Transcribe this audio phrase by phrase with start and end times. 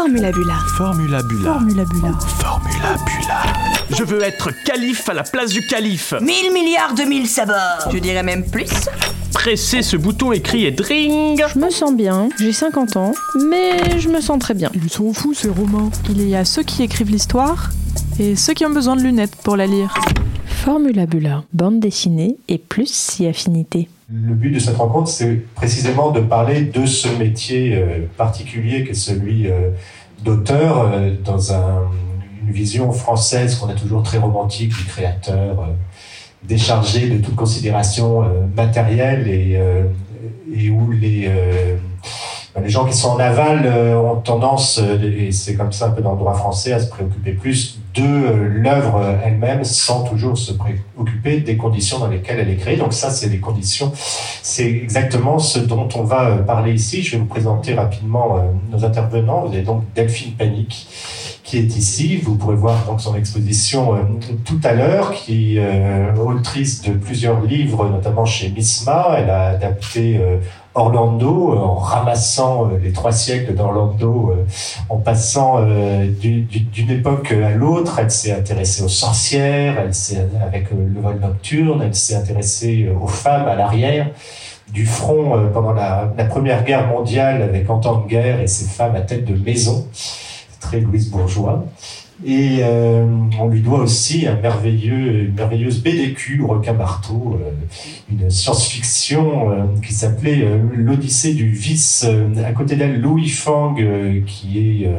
[0.00, 0.54] Formulabula.
[0.78, 1.52] Formulabula.
[1.52, 2.18] Formulabula.
[2.38, 3.42] Formulabula.
[3.90, 6.14] Je veux être calife à la place du calife.
[6.22, 8.70] Mille milliards de mille sabords Je dirais même plus
[9.34, 13.12] Pressez ce bouton écrit et dring Je me sens bien, j'ai 50 ans,
[13.46, 14.70] mais je me sens très bien.
[14.72, 15.90] Ils sont fous ces romans.
[16.08, 17.68] Il y a ceux qui écrivent l'histoire
[18.18, 19.92] et ceux qui ont besoin de lunettes pour la lire.
[20.64, 23.90] Formulabula, bande dessinée et plus si affinité.
[24.12, 28.90] Le but de cette rencontre, c'est précisément de parler de ce métier euh, particulier qui
[28.90, 29.70] est celui euh,
[30.24, 31.82] d'auteur euh, dans un,
[32.42, 35.68] une vision française qu'on a toujours très romantique du créateur
[36.42, 38.24] déchargé de toute considération
[38.56, 39.60] matérielle et,
[40.54, 41.30] et où les
[42.60, 46.12] les gens qui sont en aval ont tendance, et c'est comme ça un peu dans
[46.12, 51.56] le droit français, à se préoccuper plus de l'œuvre elle-même sans toujours se préoccuper des
[51.56, 52.76] conditions dans lesquelles elle est créée.
[52.76, 53.92] Donc ça, c'est les conditions.
[53.94, 57.02] C'est exactement ce dont on va parler ici.
[57.02, 58.38] Je vais vous présenter rapidement
[58.70, 59.46] nos intervenants.
[59.46, 60.88] Vous avez donc Delphine Panique
[61.50, 62.16] qui est ici.
[62.16, 63.96] Vous pourrez voir donc son exposition
[64.44, 69.16] tout à l'heure, qui est euh, autrice de plusieurs livres, notamment chez Misma.
[69.18, 70.20] Elle a adapté
[70.74, 74.34] Orlando, en ramassant les trois siècles d'Orlando,
[74.88, 77.98] en passant d'une époque à l'autre.
[77.98, 83.08] Elle s'est intéressée aux sorcières, elle s'est avec le vol nocturne, elle s'est intéressée aux
[83.08, 84.10] femmes à l'arrière
[84.72, 89.00] du front pendant la, Première Guerre mondiale avec temps de guerre et ces femmes à
[89.00, 89.86] tête de maison,
[90.60, 91.64] très Louise Bourgeois.
[92.24, 93.06] Et euh,
[93.38, 97.50] on lui doit aussi un merveilleux, une merveilleuse BDQ, requin marteau, euh,
[98.10, 102.06] une science-fiction euh, qui s'appelait l'Odyssée du vice.
[102.44, 103.74] à côté d'elle, Louis Fang,
[104.26, 104.90] qui est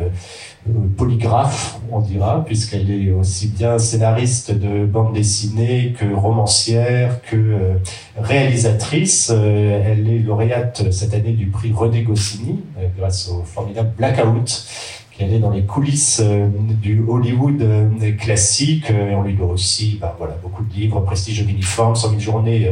[0.97, 7.57] polygraphe, on dira, puisqu'elle est aussi bien scénariste de bande dessinée que romancière, que
[8.19, 9.29] réalisatrice.
[9.31, 12.61] elle est lauréate cette année du prix René Goscinny,
[12.97, 14.65] grâce au formidable Blackout
[15.21, 16.47] elle est dans les coulisses euh,
[16.81, 18.89] du Hollywood euh, classique.
[18.89, 22.71] Et on lui doit aussi ben, voilà, beaucoup de livres, Prestige uniforme, 100 000 journées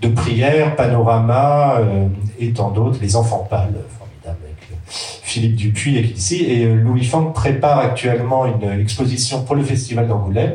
[0.00, 1.80] de prière, Panorama
[2.38, 2.98] et tant d'autres.
[3.00, 4.56] Les enfants pâles, formidable, avec
[5.22, 6.44] Philippe Dupuis est ici.
[6.44, 10.54] Et Louis Fang prépare actuellement une exposition pour le Festival d'Angoulême.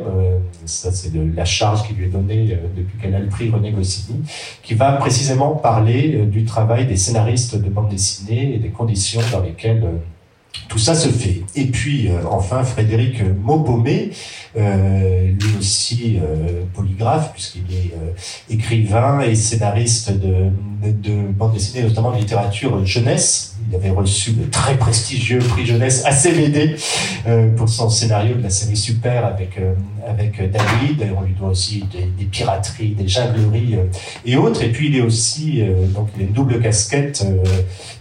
[0.64, 3.72] Ça, c'est de la charge qui lui est donnée depuis qu'elle a le prix René
[3.72, 4.20] Goscinny,
[4.62, 9.40] qui va précisément parler du travail des scénaristes de bande dessinée et des conditions dans
[9.40, 9.84] lesquelles
[10.68, 11.42] tout ça se fait.
[11.56, 14.10] Et puis, euh, enfin, Frédéric Maubomé,
[14.56, 18.12] euh, lui aussi euh, polygraphe, puisqu'il est euh,
[18.48, 20.50] écrivain et scénariste de,
[20.82, 23.49] de, bande dessinée, notamment de littérature jeunesse.
[23.70, 26.74] Il avait reçu le très prestigieux prix jeunesse ACVD
[27.28, 29.60] euh, pour son scénario de la série Super avec,
[30.08, 31.06] avec David.
[31.16, 31.84] On lui doit aussi
[32.18, 33.76] des, pirateries, des jungleries
[34.26, 34.62] et autres.
[34.64, 35.62] Et puis, il est aussi,
[35.94, 37.24] donc, il a une double casquette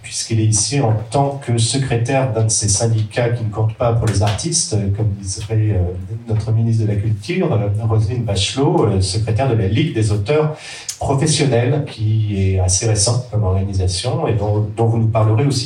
[0.01, 3.93] puisqu'il est ici en tant que secrétaire d'un de ces syndicats qui ne compte pas
[3.93, 5.79] pour les artistes, comme dirait
[6.27, 10.57] notre ministre de la Culture, Roselyne Bachelot, secrétaire de la Ligue des auteurs
[10.99, 15.58] professionnels, qui est assez récente comme organisation et dont vous nous parlerez aussi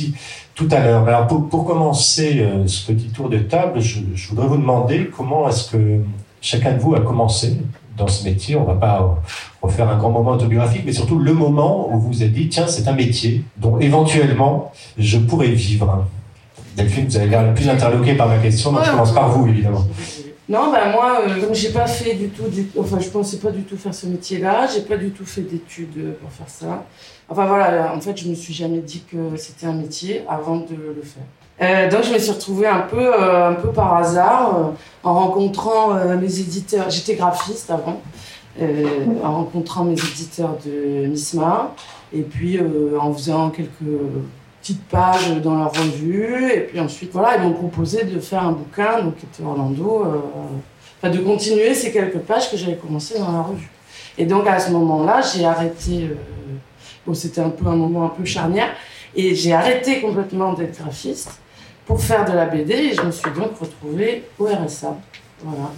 [0.54, 1.06] tout à l'heure.
[1.08, 5.48] Alors pour, pour commencer ce petit tour de table, je, je voudrais vous demander comment
[5.48, 6.00] est-ce que
[6.40, 7.56] chacun de vous a commencé
[7.96, 8.56] dans ce métier.
[8.56, 9.22] On va pas
[9.62, 12.66] refaire un grand moment autobiographique, mais surtout le moment où vous vous êtes dit, tiens,
[12.66, 16.06] c'est un métier dont éventuellement je pourrais vivre.
[16.76, 19.46] Delphine, vous avez l'air la plus interloquée par ma question, donc je commence par vous,
[19.46, 19.84] évidemment.
[20.48, 22.44] Non, ben moi, euh, j'ai pas fait du tout,
[22.78, 26.16] enfin, je pensais pas du tout faire ce métier-là, j'ai pas du tout fait d'études
[26.20, 26.84] pour faire ça.
[27.28, 30.74] Enfin voilà, en fait, je me suis jamais dit que c'était un métier avant de
[30.74, 31.22] le faire.
[31.62, 34.62] Euh, donc je me suis retrouvée un peu, euh, un peu par hasard euh,
[35.04, 36.90] en rencontrant euh, mes éditeurs.
[36.90, 38.00] J'étais graphiste avant,
[39.22, 41.74] en rencontrant mes éditeurs de Misma
[42.12, 42.60] et puis
[43.00, 43.70] en faisant quelques
[44.64, 46.50] petites pages dans leur revue.
[46.50, 50.06] Et puis ensuite, voilà, ils m'ont proposé de faire un bouquin, donc qui était Orlando,
[50.98, 53.70] enfin de continuer ces quelques pages que j'avais commencé dans la revue.
[54.16, 56.08] Et donc à ce moment-là, j'ai arrêté.
[57.06, 58.68] bon, c'était un peu un moment un peu charnière.
[59.14, 61.40] Et j'ai arrêté complètement d'être graphiste
[61.84, 64.96] pour faire de la BD et je me suis donc retrouvée au RSA,
[65.42, 65.70] voilà,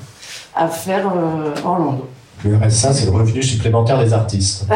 [0.54, 2.08] à faire euh, Orlando.
[2.44, 4.66] Le RSA, c'est le revenu supplémentaire des artistes.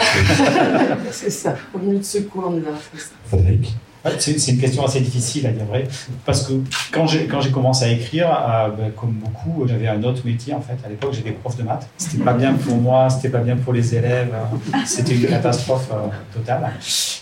[1.12, 3.12] c'est ça, revenu de secours des artistes.
[3.28, 3.76] Frédéric?
[4.18, 5.84] C'est une question assez difficile à dire vrai,
[6.24, 6.54] parce que
[6.92, 8.28] quand j'ai commencé à écrire,
[8.76, 10.76] ben, comme beaucoup, j'avais un autre métier en fait.
[10.84, 11.88] À l'époque, j'étais prof de maths.
[11.98, 14.32] C'était pas bien pour moi, c'était pas bien pour les élèves.
[14.86, 16.72] C'était une catastrophe euh, totale.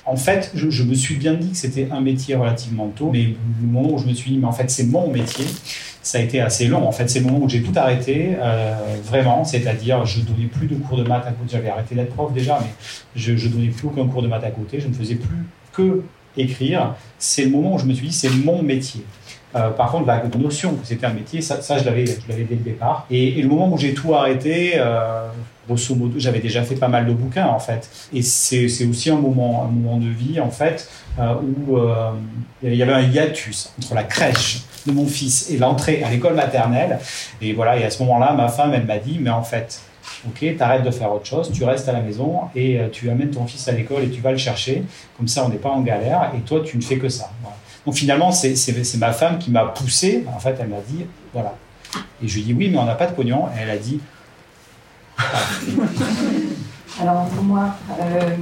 [0.07, 3.35] En fait, je, je, me suis bien dit que c'était un métier relativement tôt, mais
[3.61, 5.45] le moment où je me suis dit, mais en fait, c'est mon métier.
[6.03, 6.87] Ça a été assez long.
[6.89, 8.75] En fait, c'est le moment où j'ai tout arrêté, euh,
[9.05, 9.45] vraiment.
[9.45, 11.51] C'est-à-dire, je donnais plus de cours de maths à côté.
[11.53, 12.71] J'avais arrêté d'être prof déjà, mais
[13.15, 14.81] je, je donnais plus aucun cours de maths à côté.
[14.81, 16.03] Je ne faisais plus que
[16.39, 19.05] écrire, c'est le moment où je me suis dit, c'est mon métier.
[19.57, 22.57] Euh, par contre, la notion que c'était un métier, ça, ça je l'avais dès le
[22.57, 23.07] départ.
[23.11, 25.29] Et, le moment où j'ai tout arrêté, euh,
[25.67, 27.89] grosso modo, j'avais déjà fait pas mal de bouquins en fait.
[28.13, 30.89] Et c'est aussi un moment, un moment de vie en fait
[31.19, 31.79] euh, où
[32.63, 36.35] il y avait un hiatus entre la crèche de mon fils et l'entrée à l'école
[36.35, 36.99] maternelle.
[37.41, 39.81] Et voilà, et à ce moment-là, ma femme, elle m'a dit, mais en fait,
[40.27, 43.47] ok, t'arrêtes de faire autre chose, tu restes à la maison et tu amènes ton
[43.47, 44.83] fils à l'école et tu vas le chercher.
[45.17, 47.31] Comme ça, on n'est pas en galère et toi, tu ne fais que ça.
[47.87, 48.55] Donc finalement, c'est
[48.99, 50.25] ma femme qui m'a poussé.
[50.35, 51.55] En fait, elle m'a dit, voilà.
[52.23, 53.47] Et je lui ai dit, oui, mais on n'a pas de pognon.
[53.57, 54.01] Et elle a dit,
[57.01, 58.37] Alors moi, euh,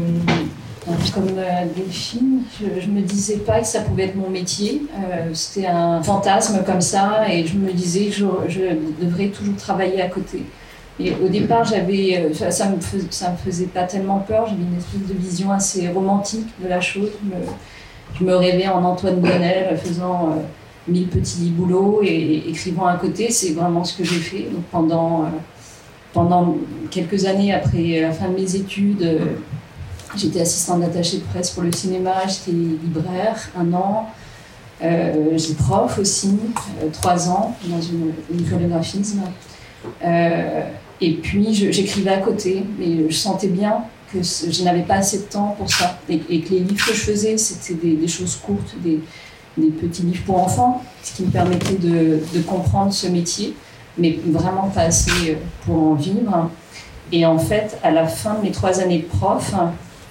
[1.15, 4.83] comme euh, Delphine, je, ne me disais pas que ça pouvait être mon métier.
[4.95, 8.13] Euh, c'était un fantasme comme ça, et je me disais que
[8.49, 8.61] je,
[9.03, 10.43] devrais toujours travailler à côté.
[10.99, 12.77] Et au départ, j'avais, ça, me
[13.11, 14.47] ça me faisait pas tellement peur.
[14.47, 17.11] J'avais une espèce de vision assez romantique de la chose
[18.19, 20.43] je me rêvais en Antoine Bonnel faisant euh,
[20.89, 23.31] mille petits boulots et, écrivant à côté.
[23.31, 24.49] C'est vraiment ce que j'ai fait.
[24.51, 25.27] Donc pendant, euh,
[26.13, 26.57] pendant
[26.91, 29.19] quelques années après la fin de mes études, euh,
[30.17, 34.09] j'étais assistante d'attaché de presse pour le cinéma, j'étais libraire un an.
[34.81, 36.39] j'étais prof aussi,
[36.93, 38.13] trois ans dans une,
[38.69, 39.21] graphisme.
[41.01, 45.25] Et puis j'écrivais à côté, mais je sentais bien que je n'avais pas assez de
[45.25, 45.99] temps pour ça.
[46.09, 49.01] Et, que les livres que je faisais, c'était des, choses courtes, des,
[49.57, 53.55] petits livres pour enfants, ce qui me permettait de, comprendre ce métier,
[53.99, 55.35] mais vraiment pas assez euh,
[55.65, 56.51] pour en vivre.
[57.13, 59.55] Et en fait, à la fin de mes trois années de prof,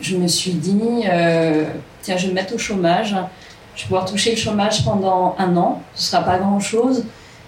[0.02, 1.66] je me suis dit, euh,
[2.02, 3.16] tiens, je vais me mettre au chômage.
[3.76, 5.82] Je vais pouvoir toucher le chômage pendant un an.
[5.94, 7.04] Ce ne sera pas grand-chose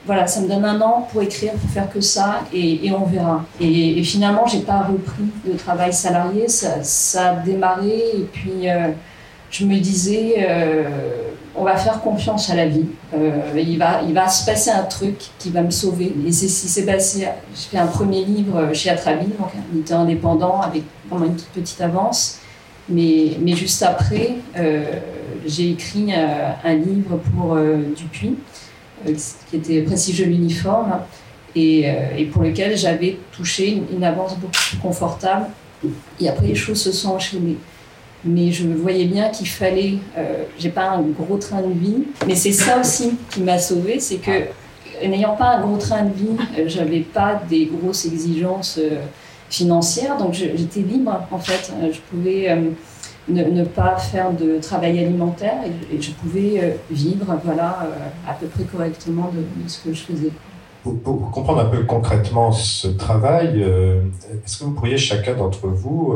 [0.08, 3.44] voilà, ça me donne un an pour écrire, pour faire que ça, et, on verra.
[3.60, 8.88] Et, et finalement, j'ai pas repris de travail salarié, ça, a démarré, et puis euh,
[9.52, 10.86] je me disais, euh,
[11.54, 12.86] on va faire confiance à la vie.
[13.14, 16.16] Euh, il, va, il va se passer un truc qui va me sauver.
[16.26, 17.28] Et c'est ce qui s'est passé.
[17.54, 21.50] J'ai fait un premier livre chez Atraville, donc un éditeur indépendant avec vraiment une toute
[21.50, 22.40] petite avance.
[22.88, 24.36] Mais, mais juste après,
[25.46, 28.38] j'ai écrit un livre pour Dupuis
[29.50, 31.00] qui était prestigieux l'uniforme
[31.56, 35.48] et, euh, et, pour lequel j'avais touché une, avance beaucoup plus confortable.
[36.20, 37.58] Et après, les choses se sont enchaînées.
[38.26, 39.96] Mais je voyais bien qu'il fallait.
[40.18, 44.00] Euh, j'ai pas un gros train de vie, mais c'est ça aussi qui m'a sauvée,
[44.00, 44.48] c'est que
[45.06, 48.80] n'ayant pas un gros train de vie, j'avais pas des grosses exigences
[49.50, 51.72] financières, donc j'étais libre en fait.
[51.92, 52.50] Je pouvais
[53.30, 55.58] ne, pas faire de travail alimentaire
[55.92, 60.02] et, je pouvais euh, vivre voilà, euh, à peu près correctement de, ce que je
[60.02, 60.32] faisais.
[60.84, 64.02] Pour, comprendre un peu concrètement ce travail, euh,
[64.46, 66.16] est-ce que vous pourriez chacun d'entre vous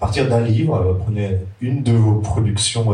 [0.00, 2.88] partir d'un livre, prenez une de vos productions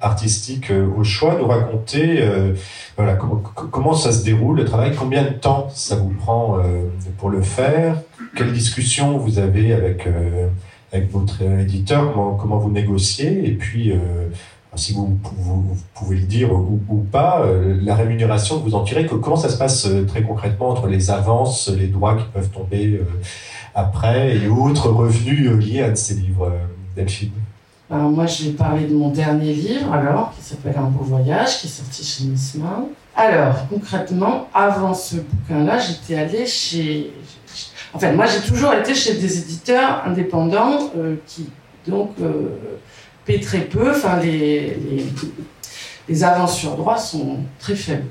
[0.00, 2.26] artistiques au choix, nous raconter
[2.96, 6.56] voilà, comment, comment, ça se déroule, le travail, combien de temps ça vous prend
[7.18, 7.96] pour le faire,
[8.34, 10.08] quelles discussions vous avez avec
[10.92, 14.28] avec votre éditeur, comment, vous négociez, et puis euh,
[14.74, 15.18] si vous,
[15.94, 19.58] pouvez le dire ou, pas, euh, la rémunération que vous en tirez, comment ça se
[19.58, 23.00] passe euh, très concrètement entre les avances, les droits qui peuvent tomber
[23.74, 26.52] après et autres revenus liés à ces livres,
[26.96, 27.32] Delphine?
[27.90, 31.58] Alors moi, je vais parler de mon dernier livre, alors, qui s'appelle Un beau voyage,
[31.58, 32.84] qui est sorti chez Nisman.
[33.16, 37.10] Alors, concrètement, avant ce bouquin-là, j'étais allée chez,
[37.94, 41.48] en fait, moi, j'ai toujours été chez des éditeurs indépendants euh, qui,
[41.86, 42.48] donc, euh,
[43.24, 43.90] paient très peu.
[43.90, 44.76] Enfin, les,
[46.08, 48.08] les, avances sur droit sont très faibles.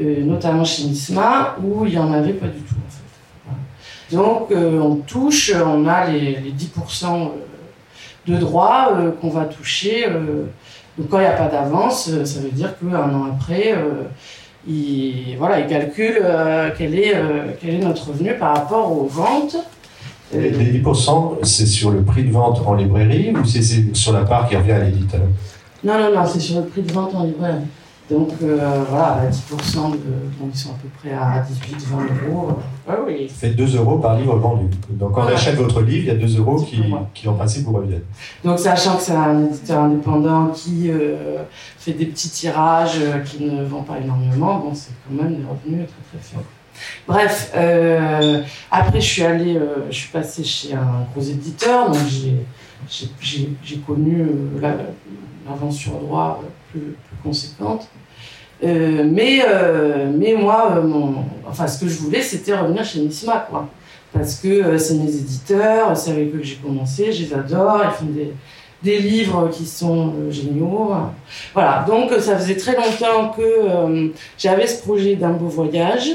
[0.00, 4.16] Euh, notamment chez Nisma, où il n'y en avait pas du tout, en fait.
[4.16, 7.30] Donc, on touche, on a les, 10%
[8.26, 10.08] de droits qu'on va toucher.
[10.98, 13.74] donc, quand il n'y a pas d'avance, ça veut dire qu'un an après,
[14.68, 19.06] il, voilà, il calcule euh, quel, est, euh, quel est notre revenu par rapport aux
[19.06, 19.56] ventes.
[20.32, 24.48] Les 10%, c'est sur le prix de vente en librairie ou c'est sur la part
[24.48, 25.22] qui revient à l'éditeur?
[25.82, 27.64] Non, non, non, c'est sur le prix de vente en librairie.
[28.10, 29.96] Donc euh, voilà, 10%, de,
[30.40, 32.58] donc ils sont à peu près à 18-20 euros.
[32.88, 33.28] Ah oui.
[33.28, 34.66] Fait 2 euros par livre vendu.
[34.90, 36.82] Donc quand on achète votre livre, il y a 2 euros qui,
[37.14, 38.02] qui en principe vous reviennent.
[38.42, 41.44] Donc sachant que c'est un éditeur indépendant qui euh,
[41.78, 45.44] fait des petits tirages, euh, qui ne vend pas énormément, bon c'est quand même des
[45.44, 46.44] revenus très très faibles.
[47.06, 47.52] Bref,
[48.70, 52.00] après je suis allée, je suis passée chez un gros éditeur, donc
[52.88, 54.26] j'ai connu
[55.50, 57.88] l'aventure droit plus, plus conséquente.
[58.62, 60.82] Euh, mais, euh, mais moi, euh,
[61.48, 63.68] enfin, ce que je voulais, c'était revenir chez Nisma, quoi.
[64.12, 67.90] Parce que c'est mes éditeurs, c'est avec eux que j'ai commencé, je les adore, ils
[67.92, 68.32] font des,
[68.82, 70.92] des livres qui sont géniaux.
[71.54, 76.10] Voilà, donc ça faisait très longtemps que j'avais ce projet d'un beau voyage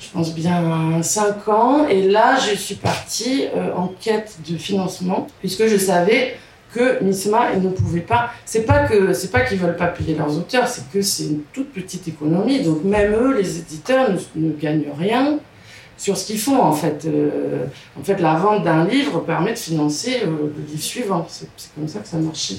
[0.00, 1.86] je pense bien 5 ans.
[1.88, 6.36] Et là, je suis partie euh, en quête de financement, puisque je savais
[6.72, 8.30] que MISMA, ne pouvaient pas.
[8.44, 11.40] C'est pas que c'est pas qu'ils veulent pas payer leurs auteurs, c'est que c'est une
[11.52, 12.60] toute petite économie.
[12.60, 15.38] Donc même eux, les éditeurs, ne, gagnent rien
[15.96, 17.06] sur ce qu'ils font en fait.
[17.06, 17.64] Euh,
[17.98, 21.26] en fait, la vente d'un livre permet de financer euh, le livre suivant.
[21.28, 22.52] C'est comme ça que ça marche.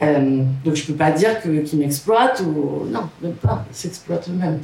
[0.00, 3.64] donc je peux pas dire qu'ils m'exploitent ou non, même pas.
[3.70, 4.60] Ils s'exploitent eux-mêmes.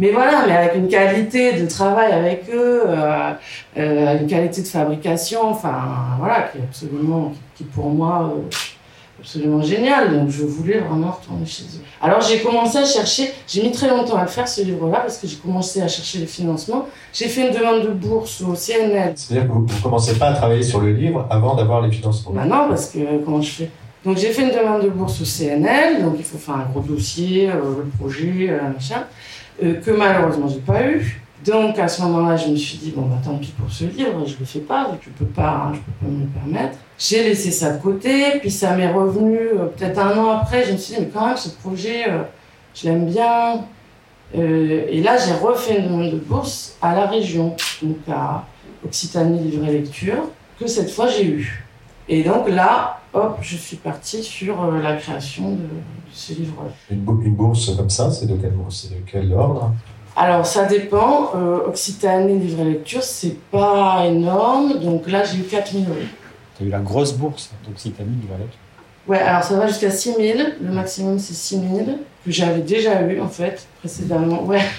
[0.00, 3.32] Mais voilà, mais avec une qualité de travail avec eux, euh,
[3.76, 5.78] euh, une qualité de fabrication, enfin
[6.18, 8.48] voilà, qui est absolument, qui, pour moi, euh,
[9.20, 10.18] absolument génial.
[10.18, 11.82] Donc je voulais vraiment retourner chez eux.
[12.00, 15.26] Alors j'ai commencé à chercher, j'ai mis très longtemps à faire ce livre-là parce que
[15.26, 16.86] j'ai commencé à chercher les financements.
[17.12, 19.12] J'ai fait une demande de bourse au CNL.
[19.16, 22.32] C'est-à-dire que vous ne commencez pas à travailler sur le livre avant d'avoir les financements
[22.32, 23.70] Bah non, parce que comment je fais?
[24.02, 26.80] Donc j'ai fait une demande de bourse au CNL, donc il faut faire un gros
[26.80, 29.04] dossier, le projet, machin.
[29.62, 31.20] Euh, que malheureusement j'ai pas eu.
[31.44, 34.26] Donc à ce moment-là, je me suis dit bon bah tant pis pour ce livre,
[34.26, 36.78] je le fais pas, je peux pas, hein, je peux pas me le permettre.
[36.98, 40.64] J'ai laissé ça de côté, puis ça m'est revenu euh, peut-être un an après.
[40.64, 42.22] Je me suis dit mais quand même ce projet, euh,
[42.74, 43.64] je l'aime bien.
[44.34, 48.44] et là j'ai refait une demande de bourse à la région, donc à
[48.84, 51.64] Occitanie Livre et Lecture, que cette fois j'ai eu.
[52.08, 55.68] Et donc là, hop, je suis partie sur la création de,
[56.12, 56.70] ce livre-là.
[56.90, 57.02] Une,
[57.34, 59.72] bourse comme ça, c'est de quel, de quel ordre?
[60.16, 61.30] Alors, ça dépend.
[61.34, 64.80] Euh, Occitanie, livre et lecture, c'est pas énorme.
[64.80, 65.98] Donc là, j'ai eu 4000 euros.
[66.56, 68.58] Tu as eu la grosse bourse d'Occitanie, livre et lecture?
[69.10, 70.54] Ouais, alors ça va jusqu'à 6000.
[70.62, 71.98] Le maximum, c'est 6000.
[72.24, 74.44] Que j'avais déjà eu, en fait, précédemment.
[74.44, 74.60] Ouais.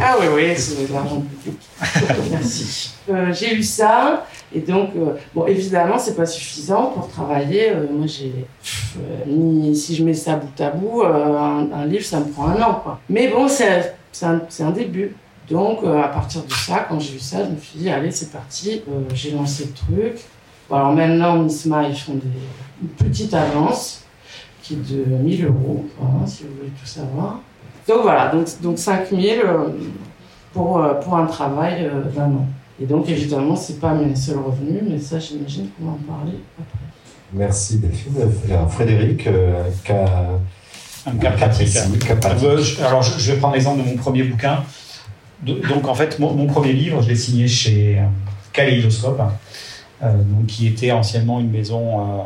[0.00, 1.60] ah oui, oui, c'est de l'argent public.
[2.30, 2.92] Merci.
[3.10, 4.24] Euh, j'ai eu ça.
[4.54, 7.72] Et donc, euh, bon, évidemment, c'est pas suffisant pour travailler.
[7.72, 8.32] Euh, moi, j'ai
[9.74, 13.00] si je mets ça bout à bout, un, livre, ça me prend un an, quoi.
[13.10, 13.82] Mais bon, c'est
[14.22, 15.14] un, un, début.
[15.50, 18.32] Donc, à partir de ça, quand j'ai vu ça, je me suis dit, allez, c'est
[18.32, 18.80] parti.
[19.12, 20.22] j'ai lancé le truc.
[20.70, 22.28] Bon, alors maintenant, Misma, ils font des,
[22.82, 24.04] une petite avance
[24.62, 25.84] qui est de 1000 euros,
[26.26, 27.40] si vous voulez tout savoir.
[27.88, 29.42] Donc voilà, donc, donc 5000
[30.52, 32.46] pour, pour un travail d'un an.
[32.80, 36.16] Et donc, évidemment, ce n'est pas mes seuls revenus, mais ça, j'imagine qu'on va en
[36.16, 36.78] parler après.
[37.32, 38.14] Merci Delphine.
[38.68, 39.62] Frédéric, euh,
[41.06, 41.76] un cas pratique.
[42.80, 44.64] alors, je, vais prendre l'exemple de mon premier bouquin.
[45.42, 48.04] donc, en fait, mon, premier livre, je l'ai signé chez euh,
[48.52, 49.24] Kaléidoscope, euh,
[50.02, 52.24] donc, qui était anciennement une maison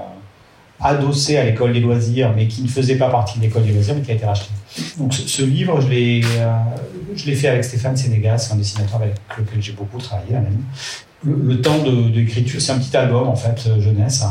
[0.80, 3.94] adossée à l'école des loisirs, mais qui ne faisait pas partie de l'école des loisirs,
[3.94, 4.52] mais qui a été rachetée.
[4.98, 6.52] Donc ce, livre, je l'ai, euh,
[7.14, 10.44] je l'ai fait avec Stéphane Sénégas, un dessinateur avec lequel j'ai beaucoup travaillé, un.
[11.26, 14.24] Le, temps d'écriture, c'est un petit album en fait, euh, jeunesse.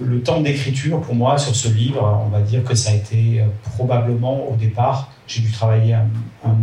[0.00, 3.40] Le temps d'écriture, pour moi, sur ce livre, on va dire que ça a été
[3.40, 3.44] euh,
[3.76, 6.08] probablement au départ, j'ai dû travailler un,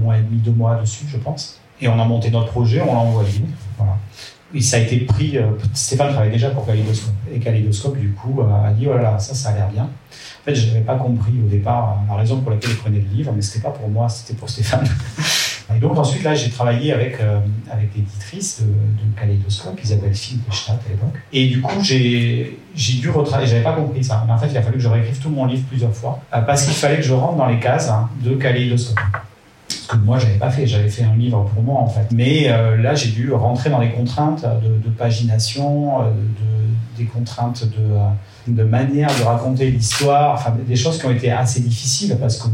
[0.01, 1.59] mois et demi, deux mois dessus, je pense.
[1.81, 3.41] Et on a monté notre projet, on l'a envoyé.
[3.77, 3.97] Voilà.
[4.53, 5.37] Et ça a été pris.
[5.73, 7.13] Stéphane travaillait déjà pour Kaleidoscope.
[7.33, 9.83] Et Kaleidoscope, du coup, a dit voilà, ça, ça a l'air bien.
[9.83, 13.15] En fait, je n'avais pas compris au départ la raison pour laquelle il prenait le
[13.15, 14.87] livre, mais ce n'était pas pour moi, c'était pour Stéphane.
[15.75, 17.39] Et donc ensuite, là, j'ai travaillé avec, euh,
[17.71, 21.19] avec l'éditrice de, de Kaleidoscope, Isabelle Finkelstadt à l'époque.
[21.33, 24.23] Et du coup, j'ai dû retravailler, j'avais pas compris ça.
[24.27, 26.41] Mais en fait, il a fallu que je réécrive tout mon livre plusieurs fois, euh,
[26.41, 28.99] parce qu'il fallait que je rentre dans les cases hein, de Kaleidoscope.
[29.87, 30.67] Que moi, j'avais pas fait.
[30.67, 32.07] J'avais fait un livre pour moi, en fait.
[32.11, 37.97] Mais euh, là, j'ai dû rentrer dans les contraintes de, pagination, de, des contraintes de
[38.47, 42.47] de manière de raconter l'histoire, enfin des choses qui ont été assez difficiles parce que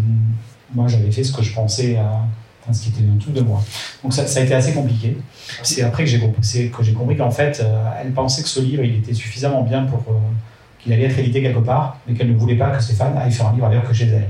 [0.73, 3.61] moi j'avais fait ce que je pensais, enfin, ce qui était tout de moi.
[4.03, 5.17] Donc ça, ça, a été assez compliqué.
[5.63, 8.61] C'est après que j'ai compris, que j'ai compris qu'en fait euh, elle pensait que ce
[8.61, 10.19] livre il était suffisamment bien pour euh,
[10.81, 13.47] qu'il allait être édité quelque part, mais qu'elle ne voulait pas que Stéphane aille faire
[13.47, 14.29] un livre ailleurs que chez elle.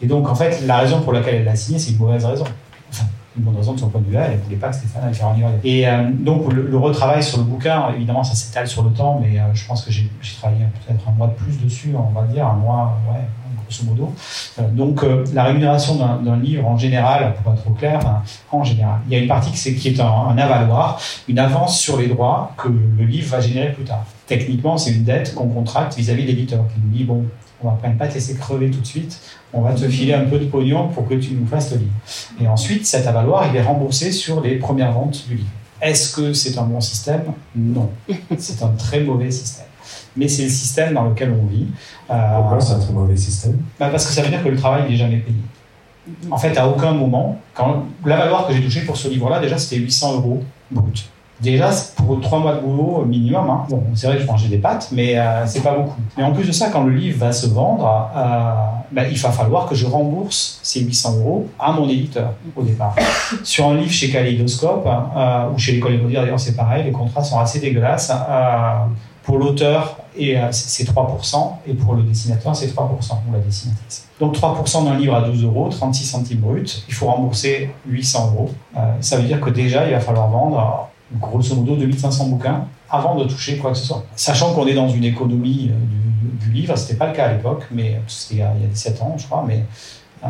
[0.00, 2.44] Et donc en fait la raison pour laquelle elle l'a signé c'est une mauvaise raison.
[2.90, 3.04] Enfin,
[3.36, 5.04] une bonne raison de son point de vue là, elle ne voulait pas que Stéphane
[5.04, 5.50] aille faire un livre.
[5.64, 9.38] Et euh, donc le, retravail sur le bouquin, évidemment, ça s'étale sur le temps, mais
[9.38, 12.46] euh, je pense que j'ai travaillé peut-être un mois de plus dessus, on va dire,
[12.46, 13.24] un mois, ouais,
[14.58, 18.00] Euh, donc la rémunération d'un livre en général, pour pas trop clair,
[18.50, 22.08] en général, il y a une partie qui est, un, avaloir, une avance sur les
[22.08, 24.04] droits que le livre va générer plus tard.
[24.26, 27.24] Techniquement, c'est une dette qu'on contracte vis-à-vis de l'éditeur qui nous dit bon,
[27.62, 29.20] on va pas te laisser crever tout de suite,
[29.52, 31.92] on va te filer un peu de pognon pour que tu nous fasses le livre.
[32.40, 35.50] Et ensuite, cet avaloir, il est remboursé sur les premières ventes du livre.
[35.80, 37.24] Est-ce que c'est un bon système?
[37.56, 37.90] Non.
[38.38, 39.66] C'est un très mauvais système.
[40.16, 41.66] Mais c'est le système dans lequel on vit.
[42.10, 43.58] Euh, Pourquoi c'est un très mauvais système?
[43.78, 45.36] Bah, Parce que ça veut dire que le travail n'est jamais payé.
[46.30, 49.76] En fait, à aucun moment, quand l'avaloir que j'ai touché pour ce livre-là, déjà, c'était
[49.76, 51.08] 800 euros brut.
[51.40, 53.64] Déjà, pour trois mois de boulot minimum, hein.
[53.68, 56.00] bon, c'est vrai que je mangeais des pâtes, mais euh, c'est pas beaucoup.
[56.16, 58.52] Mais en plus de ça, quand le livre va se vendre, euh,
[58.92, 62.94] ben, il va falloir que je rembourse ces 800 euros à mon éditeur au départ.
[63.42, 67.24] Sur un livre chez Kaleidoscope euh, ou chez l'école des d'ailleurs c'est pareil, les contrats
[67.24, 68.12] sont assez dégueulasses.
[69.22, 72.78] Euh, pour l'auteur, euh, c'est 3%, et pour le dessinateur, c'est 3%,
[73.28, 74.08] ou la dessinatrice.
[74.20, 78.50] Donc 3% d'un livre à 12 euros, 36 centimes brut, il faut rembourser 800 euros.
[78.76, 80.88] Euh, ça veut dire que déjà, il va falloir vendre
[81.20, 84.04] grosso modo 2500 bouquins avant de toucher quoi que ce soit.
[84.16, 87.32] Sachant qu'on est dans une économie euh, du, du livre, c'était pas le cas à
[87.32, 89.46] l'époque, mais c'était il y a 17 ans, je crois,
[90.24, 90.28] euh,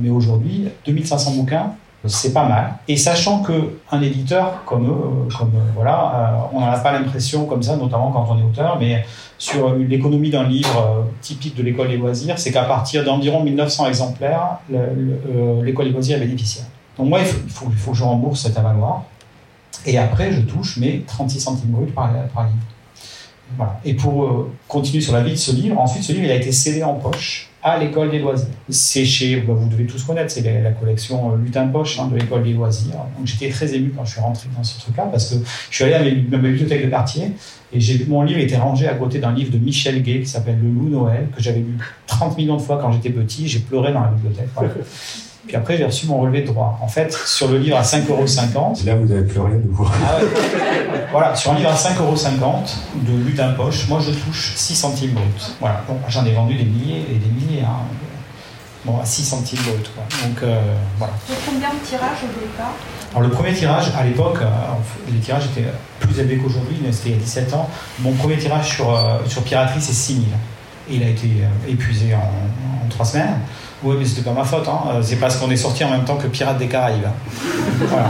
[0.00, 1.72] mais aujourd'hui, 2500 bouquins,
[2.06, 2.74] c'est pas mal.
[2.88, 7.62] Et sachant que un éditeur comme eux, comme voilà, on n'en a pas l'impression comme
[7.62, 9.04] ça, notamment quand on est auteur, mais
[9.38, 14.58] sur l'économie d'un livre typique de l'école des loisirs, c'est qu'à partir d'environ 1900 exemplaires,
[15.62, 16.66] l'école des loisirs est bénéficiaire.
[16.98, 19.04] Donc moi, il faut, que je rembourse cet avaloir.
[19.86, 22.54] Et après, je touche mes 36 centimes bruts par, livre.
[23.56, 23.80] Voilà.
[23.84, 26.36] Et pour euh, continuer sur la vie de ce livre, ensuite, ce livre il a
[26.36, 28.48] été cédé en poche à l'école des loisirs.
[28.68, 32.18] C'est chez, bah, vous devez tous connaître, c'est la, collection euh, Lutin Poche hein, de
[32.18, 32.94] l'école des loisirs.
[33.16, 35.36] Donc j'étais très ému quand je suis rentré dans ce truc-là parce que
[35.70, 37.32] je suis allé à ma bibliothèque de quartier
[37.72, 40.26] et j'ai vu mon livre était rangé à côté d'un livre de Michel Gay qui
[40.26, 41.78] s'appelle Le Loup Noël que j'avais lu
[42.08, 43.46] 30 millions de fois quand j'étais petit.
[43.46, 44.48] J'ai pleuré dans la bibliothèque.
[45.46, 46.78] Puis après, j'ai reçu mon relevé de droit.
[46.82, 48.74] En fait, sur le livre à 5,50 euros.
[48.86, 49.86] Là, vous avez pleuré de vous.
[49.86, 50.28] Ah ouais.
[51.10, 52.14] voilà, sur un livre à 5,50 euros
[52.94, 55.56] de lutin poche, moi je touche 6 centimes brut.
[55.60, 57.62] Voilà, donc j'en ai vendu des milliers et des milliers.
[57.62, 57.80] Hein.
[58.84, 59.90] Bon, à 6 centimes brut.
[59.94, 60.04] Quoi.
[60.26, 60.60] Donc euh,
[60.98, 61.12] voilà.
[61.30, 62.74] Et combien de tirages au départ?
[63.10, 64.48] Alors le premier tirage, à l'époque, euh,
[65.12, 65.68] les tirages étaient
[66.00, 67.68] plus élevés qu'aujourd'hui, c'était il y a 17 ans.
[67.98, 70.24] Mon premier tirage sur, euh, sur piraterie, c'est 6000.
[70.90, 73.38] Et il a été euh, épuisé en, en 3 semaines.
[73.84, 74.68] Oui, mais c'était pas ma faute.
[74.68, 75.00] Hein.
[75.02, 77.08] C'est parce qu'on est sorti en même temps que Pirates des Caraïbes.
[77.88, 78.06] Voilà.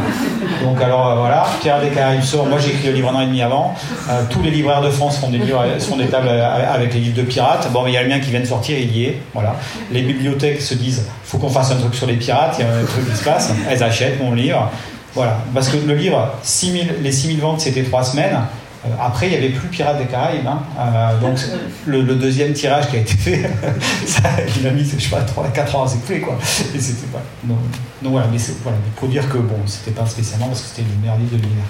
[0.62, 2.46] Donc alors euh, voilà, Pirates des Caraïbes sort.
[2.46, 3.74] Moi j'ai écrit le livre un an et demi avant.
[4.10, 7.16] Euh, tous les libraires de France font des livres, font des tables avec les livres
[7.16, 7.70] de pirates.
[7.72, 9.18] Bon, mais il y a le mien qui vient de sortir, il y est.
[9.32, 9.56] Voilà.
[9.90, 12.56] Les bibliothèques se disent, faut qu'on fasse un truc sur les pirates.
[12.58, 13.50] Il y a un truc qui se passe.
[13.70, 14.70] Elles achètent mon livre.
[15.14, 15.38] Voilà.
[15.54, 18.38] Parce que le livre, 6 000, les 6000 ventes, c'était 3 semaines.
[18.84, 20.46] Euh, après, il n'y avait plus Pirates des Caraïbes.
[20.46, 20.62] Hein.
[20.78, 21.38] Euh, donc,
[21.86, 23.50] le, le, deuxième tirage qui a été fait,
[24.06, 24.22] ça,
[24.58, 26.36] il a mis, je sais pas, 3 4 ans à s'écouler, quoi.
[26.74, 27.22] Et c'était pas.
[27.44, 27.58] Donc,
[28.02, 31.00] donc, voilà, mais voilà, pour dire que bon, c'était pas spécialement parce que c'était le
[31.00, 31.64] meilleur livre de l'univers.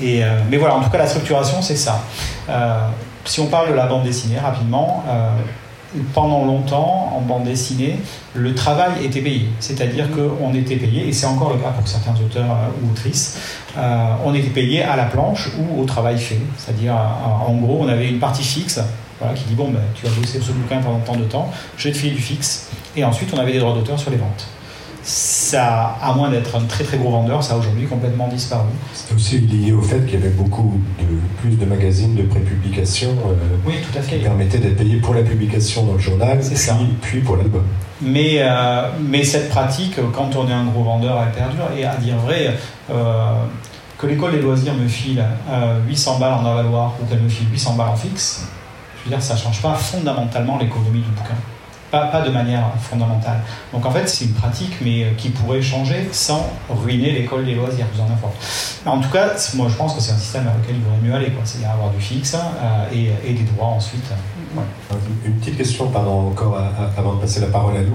[0.00, 2.02] Et euh, mais voilà, en tout cas, la structuration, c'est ça.
[2.48, 2.88] Euh,
[3.24, 5.02] si on parle de la bande dessinée rapidement,
[6.12, 7.96] pendant longtemps, en bande dessinée,
[8.34, 9.48] le travail était payé.
[9.60, 13.38] C'est-à-dire qu'on était payé, et c'est encore le cas pour certains auteurs ou autrices,
[13.76, 16.40] euh, on était payé à la planche ou au travail fait.
[16.58, 18.80] C'est-à-dire, en gros, on avait une partie fixe
[19.20, 21.88] voilà, qui dit bon, ben, tu as bossé ce bouquin pendant tant de temps, je
[21.88, 22.70] vais te filer du fixe.
[22.96, 24.46] Et ensuite, on avait des droits d'auteur sur les ventes.
[25.04, 28.68] Ça, à moins d'être un très très gros vendeur, ça a aujourd'hui complètement disparu.
[28.94, 31.04] C'est aussi lié au fait qu'il y avait beaucoup de
[31.40, 33.34] plus de magazines de prépublication euh,
[33.66, 34.16] oui, tout à fait.
[34.16, 36.78] qui permettaient d'être payés pour la publication dans le journal, puis, ça.
[37.02, 37.64] puis pour l'album.
[38.00, 41.70] Mais, euh, mais cette pratique, quand on est un gros vendeur, elle perdure.
[41.76, 42.56] Et à dire vrai,
[42.90, 43.32] euh,
[43.98, 47.46] que l'école des loisirs me file euh, 800 balles en avaloir ou qu'elle me file
[47.50, 48.46] 800 balles en fixe,
[48.98, 51.34] je veux dire, ça ne change pas fondamentalement l'économie du bouquin.
[51.94, 53.38] Pas, pas, de manière fondamentale.
[53.72, 57.86] Donc en fait, c'est une pratique, mais qui pourrait changer sans ruiner l'école des loisirs,
[57.86, 58.34] plus en importe.
[58.84, 61.14] En tout cas, moi je pense que c'est un système à lequel il vaudrait mieux
[61.14, 64.04] aller, c'est-à-dire avoir du fixe euh, et, et, des droits ensuite.
[64.10, 64.98] Euh, ouais.
[65.24, 67.94] Une petite question, pardon, encore à, à, avant de passer la parole à Lou.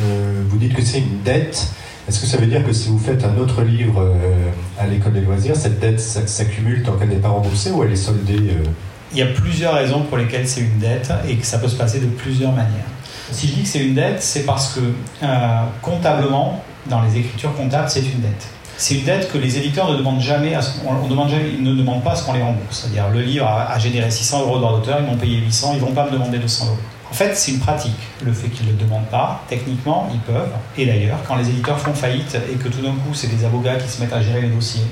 [0.00, 1.72] Euh, vous dites que c'est une dette.
[2.08, 5.12] Est-ce que ça veut dire que si vous faites un autre livre euh, à l'école
[5.12, 8.64] des loisirs, cette dette s'accumule tant qu'elle n'est pas remboursée ou elle est soldée euh?
[9.12, 11.76] Il y a plusieurs raisons pour lesquelles c'est une dette et que ça peut se
[11.76, 12.86] passer de plusieurs manières.
[13.32, 14.80] Si je dis que c'est une dette, c'est parce que
[15.22, 18.48] euh, comptablement, dans les écritures comptables, c'est une dette.
[18.76, 22.12] C'est une dette que les éditeurs ne demandent jamais, à ce on, demande jamais pas
[22.12, 22.80] à ce qu'on les rembourse.
[22.80, 25.80] C'est-à-dire, le livre a, généré 600 euros de droit d'auteur, ils m'ont payé 800, ils
[25.80, 26.76] ne vont pas me demander 200 euros.
[27.10, 27.98] En fait, c'est une pratique.
[28.24, 30.52] Le fait qu'ils ne le demandent pas, techniquement, ils peuvent.
[30.78, 33.76] Et d'ailleurs, quand les éditeurs font faillite et que tout d'un coup, c'est des avocats
[33.76, 34.84] qui se mettent à gérer les dossiers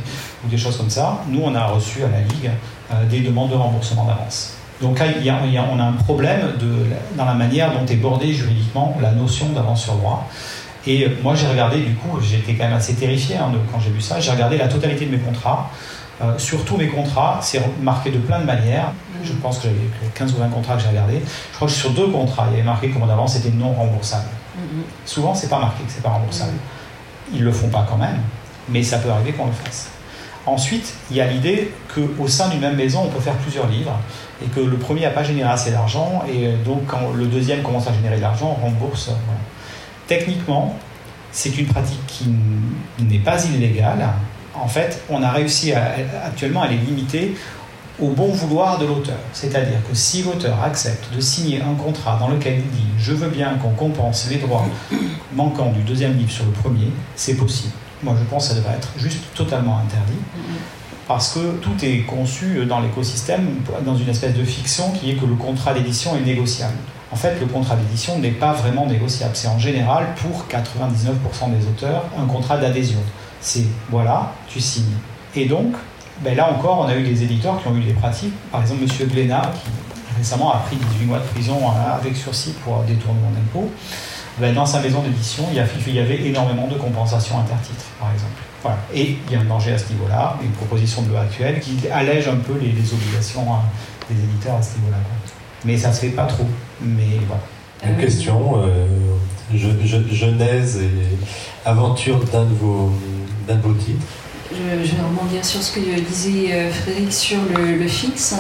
[0.45, 2.51] ou des choses comme ça, nous, on a reçu à la Ligue
[2.93, 4.58] euh, des demandes de remboursement d'avance.
[4.81, 6.71] Donc là, il y a, il y a, on a un problème de,
[7.17, 10.29] dans la manière dont est bordée juridiquement la notion d'avance sur droit.
[10.87, 13.91] Et moi, j'ai regardé, du coup, j'étais quand même assez terrifié hein, de, quand j'ai
[13.91, 15.71] vu ça, j'ai regardé la totalité de mes contrats.
[16.21, 18.93] Euh, sur tous mes contrats, c'est marqué de plein de manières.
[19.23, 21.21] Je pense que j'avais 15 ou 20 contrats que j'ai regardés.
[21.53, 23.73] Je crois que sur deux contrats, il y avait marqué que mon avance était non
[23.73, 24.29] remboursable.
[24.57, 24.83] Mm -hmm.
[25.05, 26.53] Souvent, c'est pas marqué que c'est pas remboursable.
[26.53, 27.37] Mm -hmm.
[27.37, 28.21] Ils le font pas quand même,
[28.69, 29.98] mais ça peut arriver qu'on le fasse.
[30.47, 33.99] Ensuite, il y a l'idée qu'au sein d'une même maison, on peut faire plusieurs livres
[34.43, 37.87] et que le premier n'a pas généré assez d'argent et donc quand le deuxième commence
[37.87, 39.07] à générer de l'argent, on rembourse.
[39.09, 39.41] Voilà.
[40.07, 40.75] Techniquement,
[41.33, 42.31] c'est une pratique qui
[43.01, 44.09] n'est pas illégale
[44.55, 47.37] En fait, on a réussi actuellement à les limiter
[48.01, 49.19] au bon vouloir de l'auteur.
[49.33, 53.29] C'est-à-dire que si l'auteur accepte de signer un contrat dans lequel il dit je veux
[53.29, 54.67] bien qu'on compense les droits
[55.35, 57.73] manquants du deuxième livre sur le premier, c'est possible.
[58.03, 60.19] Moi je pense que ça devrait être juste totalement interdit.
[61.07, 63.49] Parce que tout est conçu dans l'écosystème,
[63.85, 66.77] dans une espèce de fiction qui est que le contrat d'édition est négociable.
[67.11, 69.31] En fait, le contrat d'édition n'est pas vraiment négociable.
[69.35, 72.99] C'est en général, pour 99% des auteurs, un contrat d'adhésion.
[73.41, 74.85] C'est voilà, tu signes.
[75.35, 75.75] Et donc,
[76.23, 78.35] ben là encore, on a eu des éditeurs qui ont eu des pratiques.
[78.51, 79.09] Par exemple, M.
[79.09, 83.71] Glénat, qui récemment a pris 18 mois de prison euh, avec sursis pour détournement d'impôts.
[84.41, 88.33] Ben dans sa maison d'édition, il, il y avait énormément de compensations intertitres, par exemple.
[88.63, 88.79] Voilà.
[88.95, 91.79] Et il y a un danger à ce niveau-là, une proposition de loi actuelle qui
[91.93, 93.63] allège un peu les, obligations hein,
[94.11, 94.99] des éditeurs à ce niveau-là.
[95.65, 96.47] Mais ça se fait pas trop.
[96.81, 97.43] Mais voilà.
[97.85, 98.87] Une question, euh,
[99.55, 102.93] genèse et aventure d'un de vos,
[103.47, 104.07] d'un de vos titres
[104.51, 108.35] je, vais rebondir sur ce que disait euh, Frédéric sur le, fixe.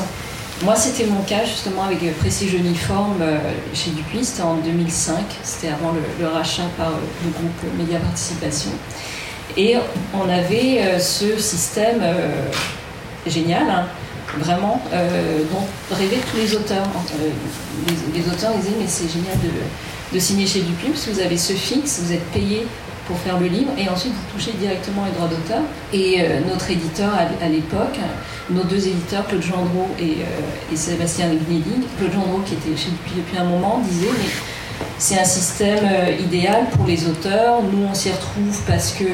[0.64, 3.38] Moi, c'était mon cas justement avec euh, Précise Uniforme euh,
[3.75, 8.73] chez Dupuis, c'était en 2005, c'était avant le, rachat par le groupe Média Participation.
[9.57, 9.77] Et
[10.14, 12.01] on avait ce système
[13.27, 13.87] génial, hein,
[14.38, 16.87] vraiment, dont rêvaient tous les auteurs.
[18.14, 21.37] Les, auteurs disaient Mais c'est génial de, de signer chez Dupuis, parce que vous avez
[21.37, 22.66] ce fixe, vous êtes payé
[23.09, 25.62] pour faire le livre et ensuite vous touchez directement les droits d'auteur.
[25.92, 27.99] Et euh, notre éditeur à, l'époque,
[28.51, 32.90] nos deux éditeurs, Claude Gendreau et, euh, et Sébastien Gnelling, Claude Gendreau qui était chez
[32.90, 37.88] depuis, depuis un moment, disait mais c'est un système euh, idéal pour les auteurs, nous
[37.90, 39.05] on s'y retrouve parce que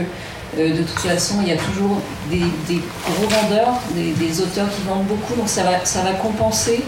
[0.57, 5.07] de toute façon, il y a toujours des, gros vendeurs, des, des, auteurs qui vendent
[5.07, 6.81] beaucoup, donc ça va, ça va compenser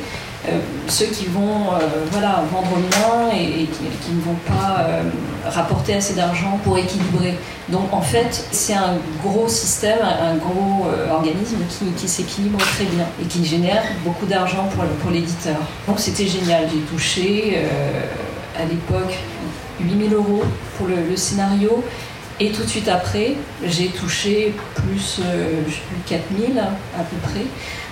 [0.89, 5.03] ceux qui vont euh, voilà, vendre moins et, qui, ne vont pas euh,
[5.45, 7.35] rapporter assez d'argent pour équilibrer.
[7.69, 11.59] Donc en fait, c'est un gros système, un gros organisme
[11.97, 15.57] qui, s'équilibre très bien et qui génère beaucoup d'argent pour, pour l'éditeur.
[15.89, 17.67] Donc c'était génial, j'ai touché
[18.59, 19.19] à l'époque
[19.81, 20.43] 8000 euros
[20.77, 21.83] pour le, scénario.
[22.39, 25.21] Et tout de suite après, j'ai touché plus,
[25.65, 27.47] plus 4000 à peu près.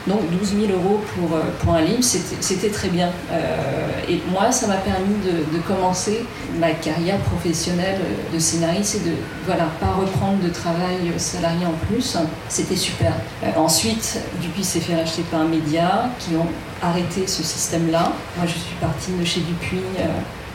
[0.07, 3.09] Donc 12 000 euros pour, euh, pour un livre, c'était très bien.
[3.33, 6.27] Euh, et moi, ça m'a permis de, commencer
[6.59, 7.99] ma carrière professionnelle
[8.33, 9.15] de scénariste et de
[9.47, 12.19] voilà, pas reprendre de travail salarié en plus.
[12.51, 13.13] C'était super.
[13.43, 16.49] Euh, ensuite, Dupuis s'est fait racheter par un média qui ont
[16.83, 18.13] arrêté ce système-là.
[18.37, 19.81] Moi, je suis partie de chez Dupuis.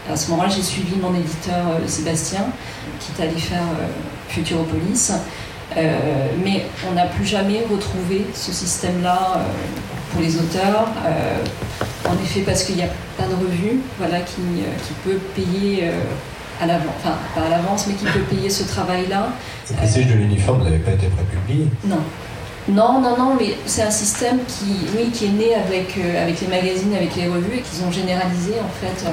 [0.08, 2.45] à ce moment-là, j'ai suivi mon éditeur Sébastien,
[2.99, 3.63] qui est allé faire
[4.29, 5.12] Futuropolis.
[5.77, 9.41] Euh, mais on n'a plus jamais retrouvé ce système-là euh,
[10.12, 10.88] pour les auteurs.
[11.05, 14.41] Euh, en effet, parce qu'il n'y a pas de revue voilà, qui,
[14.83, 15.91] qui peut payer
[16.59, 19.29] à l'avance, enfin pas à l'avance, mais qui peut payer ce travail-là.
[19.69, 21.99] Le prestige de l'uniforme n'avait pas été prépublié Non.
[22.67, 26.47] Non, non, non, mais c'est un système qui, oui, qui est né avec, avec les
[26.47, 29.05] magazines, avec les revues et qu'ils ont généralisé en fait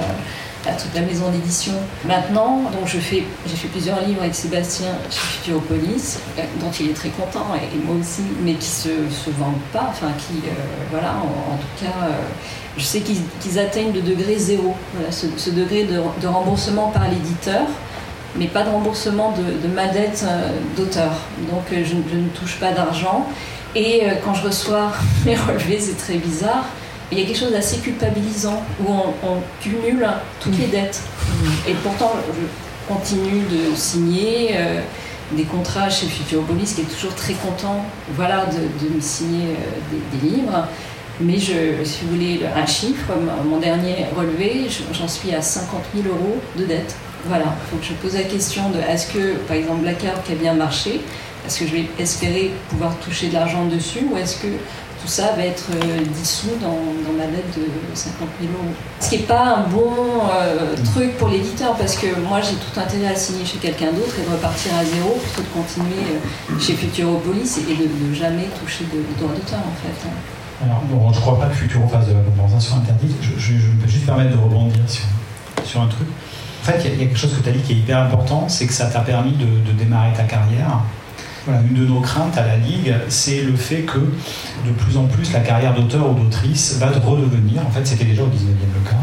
[0.69, 1.73] à toute la maison d'édition.
[2.05, 6.91] Maintenant, donc je fais, j'ai fait plusieurs livres avec Sébastien chez Futuropolis, euh, dont il
[6.91, 10.53] est très content, et, moi aussi, mais qui se, se vendent pas, enfin qui, euh,
[10.91, 12.13] voilà, en, tout cas, euh,
[12.77, 17.67] je sais qu'ils atteignent le degré zéro, voilà, ce, degré de, remboursement par l'éditeur,
[18.37, 20.27] mais pas de remboursement de, ma dette
[20.77, 21.13] d'auteur.
[21.51, 23.27] Donc je, je, ne touche pas d'argent.
[23.75, 24.93] Et quand je reçois
[25.25, 26.67] mes relevés, c'est très bizarre
[27.13, 30.07] il y a quelque chose d'assez culpabilisant où on, cumule
[30.41, 31.01] toutes les dettes.
[31.69, 34.81] Et pourtant, je continue de signer euh,
[35.33, 40.29] des contrats chez Futuropolis, qui est toujours très content voilà, de, me signer euh, des,
[40.29, 40.67] livres.
[41.21, 43.13] Mais je, si vous voulez un chiffre,
[43.49, 46.95] mon dernier relevé, j'en suis à 50 000 euros de dette.
[47.27, 50.35] Voilà, que je pose la question de est-ce que, par exemple, la carte qui a
[50.35, 51.01] bien marché,
[51.47, 54.49] est-ce que je vais espérer pouvoir toucher de l'argent dessus ou est-ce que
[55.07, 58.75] tout ça va être euh, dissous dans, ma dette de 50 000 euros.
[59.01, 59.93] Ce qui n'est pas un bon
[60.35, 64.15] euh, truc pour l'éditeur, parce que moi j'ai tout intérêt à signer chez quelqu'un d'autre
[64.19, 68.49] et de repartir à zéro plutôt de continuer euh, chez Futuropolis et, de ne jamais
[68.61, 70.09] toucher de, droit d'auteur en fait.
[70.65, 73.17] Alors, bon, je ne crois pas que Futuro fasse de la compensation interdite.
[73.21, 75.05] Je, je, peux juste permettre de rebondir sur,
[75.65, 76.09] sur un truc.
[76.63, 78.49] En fait, il y, a quelque chose que tu as dit qui est hyper important,
[78.49, 80.81] c'est que ça t'a permis de, de démarrer ta carrière
[81.49, 85.33] une de nos craintes à la Ligue, c'est le fait que de plus en plus
[85.33, 88.97] la carrière d'auteur ou d'autrice va redevenir, en fait c'était déjà au 19e le cas,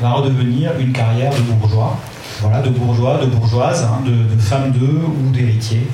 [0.00, 1.98] va redevenir une carrière de bourgeois,
[2.40, 5.86] voilà, de bourgeois, de bourgeoises, hein, de, femmes d'eux ou d'héritiers.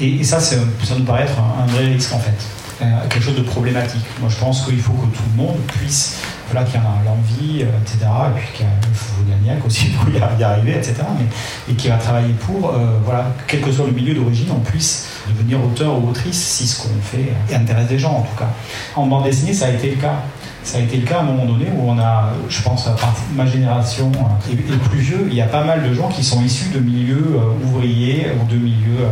[0.00, 0.56] Et, ça, ça
[0.98, 2.36] nous paraît être un, vrai risque en fait,
[2.82, 4.04] euh, quelque chose de problématique.
[4.20, 6.18] Moi je pense qu'il faut que tout le monde puisse,
[6.50, 10.42] voilà, qu'il y a l'envie, euh, etc., et puis qu'il faut Gagnac aussi pour y
[10.42, 10.94] arriver, etc.
[11.18, 12.72] Mais, et qui va travailler pour,
[13.04, 16.82] voilà, quel que soit le milieu d'origine, on puisse devenir auteur ou autrice si ce
[16.82, 18.48] qu'on fait intéresse des gens en tout cas.
[18.94, 20.22] En bande dessinée, ça a été le cas.
[20.66, 22.96] Ça a été le cas à un moment donné où on a, je pense à
[23.36, 24.10] ma génération
[24.50, 27.38] et, plus vieux, il y a pas mal de gens qui sont issus de milieux
[27.62, 29.06] ouvriers ou de milieux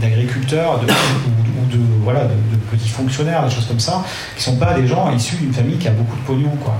[0.00, 4.04] d'agriculteurs ou, de, voilà, de, petits fonctionnaires, des choses comme ça,
[4.36, 6.56] qui sont pas des gens issus d'une famille qui a beaucoup de pognon.
[6.62, 6.76] Quoi.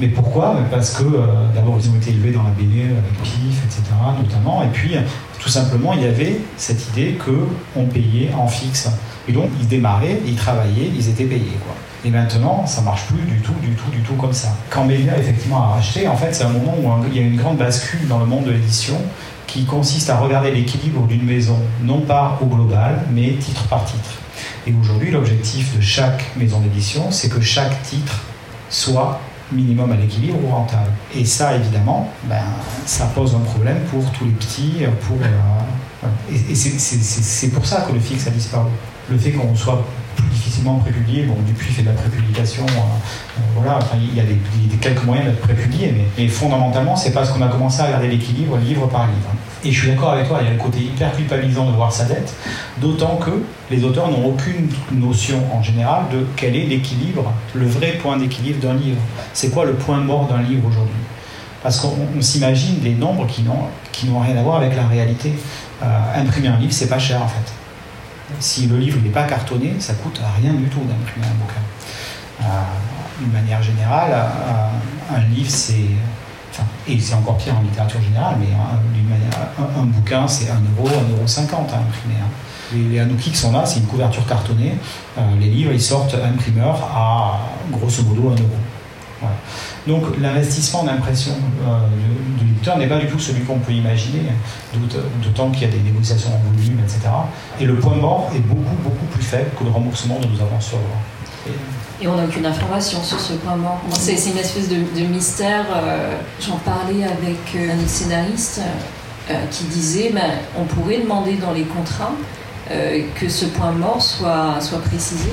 [0.00, 0.56] Mais pourquoi?
[0.70, 1.04] Parce que
[1.54, 3.82] d'abord ils ont été élevés dans la BD avec PIF, etc.
[4.22, 4.96] notamment, et puis
[5.38, 7.18] tout simplement il y avait cette idée
[7.74, 8.88] qu'on payait en fixe.
[9.28, 11.58] Et donc ils démarraient, ils travaillaient, ils étaient payés.
[12.04, 14.48] Et maintenant, ça marche plus du tout, du tout, du tout comme ça.
[14.70, 17.36] Quand Melia effectivement a racheté, en fait, c'est un moment où il y a une
[17.36, 18.96] grande bascule dans le monde de l'édition
[19.46, 24.10] qui consiste à regarder l'équilibre d'une maison, non pas au global, mais titre par titre.
[24.66, 28.22] Et aujourd'hui, l'objectif de chaque maison d'édition, c'est que chaque titre
[28.70, 29.20] soit
[29.52, 30.90] minimum à l'équilibre ou rentable.
[31.14, 32.42] Et ça, évidemment, ben,
[32.86, 34.84] ça pose un problème pour tous les petits.
[35.06, 38.70] Pour, euh, et, c'est pour ça que le fixe a disparu.
[39.10, 39.84] Le fait qu'on soit
[40.16, 44.24] plus difficilement prépublié, bon, Dupuis fait de la prépublication, euh, euh, voilà, il y a
[44.24, 44.38] des,
[44.80, 48.56] quelques moyens d'être prépublié, mais, mais fondamentalement, c'est parce qu'on a commencé à regarder l'équilibre
[48.58, 49.30] livre par livre.
[49.62, 51.92] Et je suis d'accord avec toi, il y a le côté hyper culpabilisant de voir
[51.92, 52.34] sa dette,
[52.78, 57.98] d'autant que les auteurs n'ont aucune notion en général de quel est l'équilibre, le vrai
[58.02, 59.00] point d'équilibre d'un livre.
[59.34, 60.94] C'est quoi le point mort d'un livre aujourd'hui?
[61.62, 65.34] Parce qu'on s'imagine des nombres qui n'ont rien à voir avec la réalité.
[65.82, 67.52] Euh, imprimer un livre, c'est pas cher en fait.
[68.38, 71.60] Si le livre n'est pas cartonné, ça coûte rien du tout d'imprimer un bouquin.
[72.42, 72.44] Euh,
[73.20, 75.90] d'une manière générale, euh, un livre, c'est
[76.88, 81.52] et c'est encore pire en littérature générale, mais hein, un, bouquin, c'est 1 euro, 1,50
[81.52, 82.14] euro à imprimer.
[82.20, 82.30] Hein.
[82.72, 84.74] Les, les qui sont là, c'est une couverture cartonnée.
[85.18, 88.48] Euh, les livres, ils sortent à imprimeur à grosso modo 1 euro.
[89.86, 91.78] Donc l'investissement d'impression euh,
[92.38, 94.22] de, l'éditeur n'est pas du tout celui qu'on peut imaginer,
[95.22, 97.00] d'autant qu'il y a des négociations en volume, etc.
[97.60, 100.60] Et le point mort est beaucoup, beaucoup plus faible que le remboursement dont nous avons
[100.60, 100.78] sur
[102.00, 103.80] et on n'a aucune information sur ce point mort.
[103.92, 105.66] C'est une espèce de, mystère.
[105.74, 108.60] Euh, j'en parlais avec euh, un scénariste
[109.30, 112.12] euh, qui disait ben, on pourrait demander dans les contrats
[113.20, 115.30] que ce point mort soit, précisé,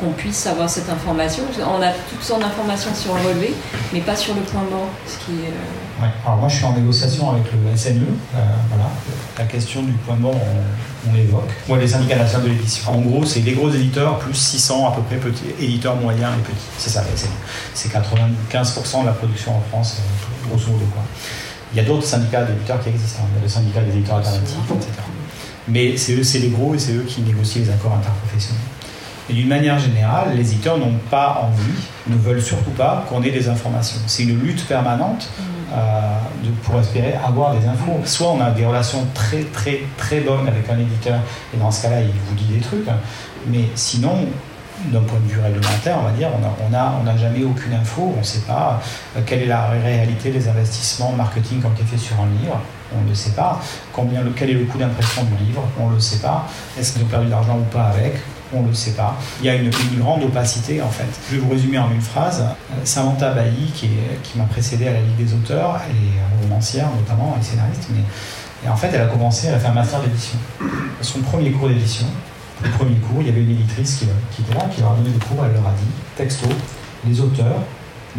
[0.00, 1.42] qu'on puisse avoir cette information.
[1.60, 3.52] On a toutes sortes d'informations sur le relevé,
[3.92, 4.88] mais pas sur le point mort.
[6.24, 8.00] Alors moi je suis en négociation avec le SNE,
[8.34, 8.38] euh,
[8.68, 8.84] voilà.
[9.38, 10.34] la question du point mort
[11.08, 11.50] on, l'évoque.
[11.68, 12.92] Moi les syndicats nationaux de l'édition.
[12.92, 16.42] En gros c'est les gros éditeurs plus 600 à peu près petits éditeurs moyens et
[16.42, 16.66] petits.
[16.78, 17.28] C'est ça la SNE.
[17.74, 20.84] C'est 95% de la production en France, euh, grosso modo.
[20.92, 21.02] Quoi.
[21.72, 23.28] Il y a d'autres syndicats d'éditeurs qui existent, hein.
[23.32, 24.90] il y a le syndicat des éditeurs alternatifs, etc.
[25.68, 28.62] Mais c'est eux, c'est les gros et c'est eux qui négocient les accords interprofessionnels.
[29.30, 33.30] Et d'une manière générale, les éditeurs n'ont pas envie, ne veulent surtout pas qu'on ait
[33.30, 33.98] des informations.
[34.06, 35.28] C'est une lutte permanente
[36.42, 38.00] de, pour espérer avoir des infos.
[38.04, 41.20] Soit on a des relations très très très bonnes avec un éditeur,
[41.54, 42.86] et dans ce cas-là, il vous dit des trucs,
[43.46, 44.26] mais sinon,
[44.86, 48.12] d'un point de vue réglementaire, on va dire, on n'a on a, jamais aucune info,
[48.16, 48.80] on ne sait pas
[49.16, 52.60] euh, quelle est la réalité des investissements marketing qui ont été faits sur un livre,
[52.96, 53.60] on ne le sait pas.
[53.92, 56.46] Combien, quel est le coût d'impression du livre, on ne le sait pas.
[56.78, 58.14] Est-ce qu'ils ont perdu de l'argent ou pas avec?
[58.54, 59.16] On ne le sait pas.
[59.40, 61.08] Il y a une, grande opacité en fait.
[61.28, 62.40] Je vais vous résumer en une phrase.
[62.40, 63.88] Euh, Samantha Bailly, qui,
[64.22, 67.88] qui m'a précédé à la Ligue des auteurs, elle est romancière notamment, elle est scénariste,
[67.90, 68.02] mais
[68.64, 70.38] et en fait elle a commencé, à faire un master d'édition.
[71.00, 72.06] Son premier cours d'édition,
[72.62, 74.04] le premier cours, il y avait une éditrice qui,
[74.42, 76.46] était là, qui leur a donné des cours, elle leur a dit, texto,
[77.06, 77.60] les auteurs,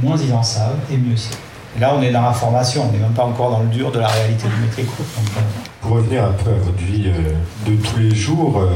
[0.02, 1.38] moins ils en savent et mieux c'est.
[1.76, 3.92] Et là, on est dans la formation, on n'est même pas encore dans le dur
[3.92, 4.84] de la réalité du métier.
[4.84, 5.42] Euh,
[5.82, 8.70] Pour revenir un peu à votre vie euh, de tous les jours, euh,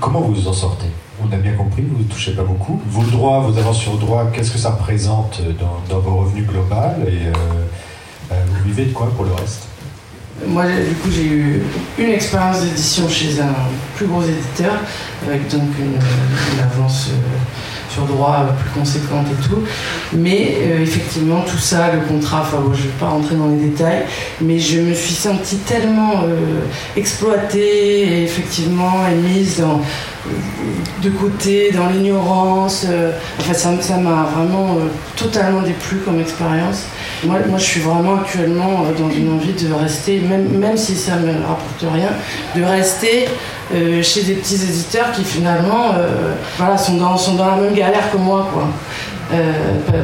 [0.00, 0.86] comment vous vous en sortez?
[1.22, 2.80] On a bien compris, vous ne touchez pas beaucoup.
[2.86, 5.42] Vos droits, vos avances sur droits, qu'est-ce que ça représente
[5.90, 6.74] dans, vos revenus globaux?
[7.06, 7.30] Et
[8.30, 9.68] vous vivez de quoi pour le reste?
[10.46, 11.62] Moi, du coup, j'ai eu
[11.98, 13.52] une expérience d'édition chez un
[13.96, 14.72] plus gros éditeur,
[15.26, 17.10] avec donc une avance
[17.90, 19.62] sur droit plus conséquente et tout.
[20.12, 23.68] Mais euh, effectivement, tout ça, le contrat, enfin je ne vais pas rentrer dans les
[23.68, 24.04] détails,
[24.40, 26.60] mais je me suis sentie tellement euh,
[26.96, 29.62] exploitée et effectivement et mise
[31.02, 32.86] de côté, dans l'ignorance.
[33.38, 34.76] enfin, ça m'a vraiment
[35.16, 36.84] totalement déplu comme expérience.
[37.24, 41.32] Moi, je suis vraiment actuellement dans une envie de rester, même, même si ça ne
[41.32, 42.10] me rapporte rien,
[42.54, 43.28] de rester
[43.72, 47.72] euh, chez des petits éditeurs qui finalement euh, voilà, sont, dans, sont dans la même
[47.72, 48.48] galère que moi.
[48.52, 48.64] Quoi.
[49.32, 49.52] Euh,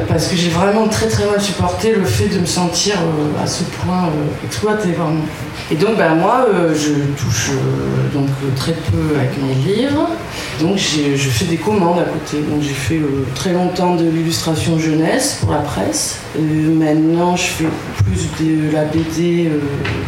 [0.07, 3.45] parce que j'ai vraiment très très mal supporté le fait de me sentir euh, à
[3.45, 5.25] ce point euh, vraiment.
[5.69, 7.51] Et donc ben, moi je touche
[8.13, 10.07] donc très peu avec mes livres,
[10.61, 12.41] donc je fais des commandes à côté.
[12.49, 13.01] Donc j'ai fait
[13.35, 16.19] très longtemps de l'illustration jeunesse pour la presse.
[16.39, 17.65] maintenant je fais
[18.05, 19.51] plus de la BD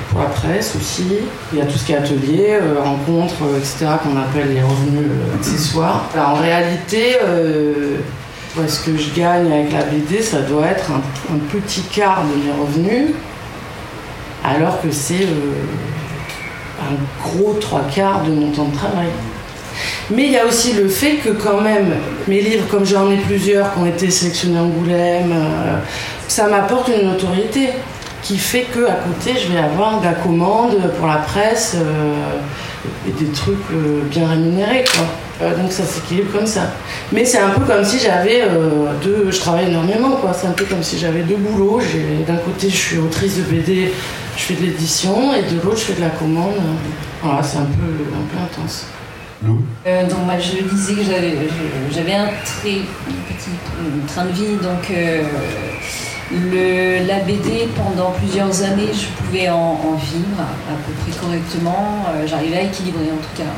[0.09, 1.07] pour la presse aussi.
[1.51, 3.87] Il y a tout ce qui est atelier, rencontres, etc.
[4.01, 6.09] qu'on appelle les revenus accessoires.
[6.17, 7.17] en réalité
[8.67, 12.51] ce que je gagne avec la BD, ça doit être un, petit quart de mes
[12.51, 13.15] revenus,
[14.43, 15.53] alors que c'est euh,
[16.81, 19.09] un gros trois quarts de mon temps de travail.
[20.11, 21.93] Mais il y a aussi le fait que quand même,
[22.27, 25.77] mes livres, comme j'en ai plusieurs qui ont été sélectionnés en Angoulême, euh,
[26.27, 27.69] ça m'apporte une notoriété
[28.21, 33.07] qui fait que à côté, je vais avoir de la commande pour la presse euh,
[33.07, 33.71] et des trucs
[34.11, 34.85] bien rémunérés.
[34.95, 35.05] Quoi.
[35.41, 36.71] Euh, donc ça s'équilibre comme ça.
[37.11, 39.31] Mais c'est un peu comme si j'avais euh, deux.
[39.31, 40.33] Je travaille énormément, quoi.
[40.33, 41.79] C'est un peu comme si j'avais deux boulots.
[42.27, 43.91] D'un côté, je suis autrice de BD,
[44.35, 46.55] je fais de l'édition, et de l'autre, je fais de la commande.
[47.21, 48.87] Voilà, c'est un peu, un peu intense.
[49.45, 51.01] Lou euh, donc moi je disais que
[51.91, 53.51] j'avais un très petit
[54.05, 54.91] train de vie, donc
[56.31, 62.57] le, la BD pendant plusieurs années je pouvais en, vivre à, peu près correctement, j'arrivais
[62.57, 63.49] à équilibrer en tout cas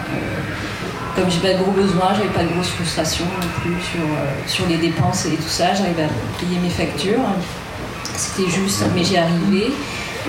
[1.15, 4.47] comme j'ai pas de gros besoins, j'avais pas de grosses frustrations non plus sur, euh,
[4.47, 7.25] sur les dépenses et tout ça, j'arrivais à payer mes factures.
[8.15, 9.71] C'était juste, mais j'y arrivais.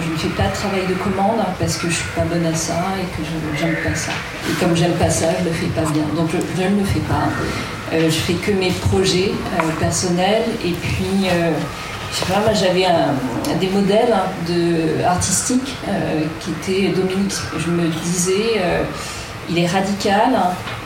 [0.00, 2.54] Je ne fais pas de travail de commande parce que je suis pas bonne à
[2.54, 3.28] ça et que
[3.58, 4.12] je n'aime pas ça.
[4.48, 6.04] Et comme j'aime pas ça, je le fais pas bien.
[6.16, 7.28] Donc je, ne le fais pas.
[7.92, 11.28] Euh, je fais que mes projets euh, personnels et puis
[12.12, 12.86] je sais pas, j'avais
[13.58, 15.74] des modèles hein, artistiques
[16.40, 17.32] qui étaient Dominique.
[17.58, 18.60] Je me disais
[19.48, 20.30] il est radical,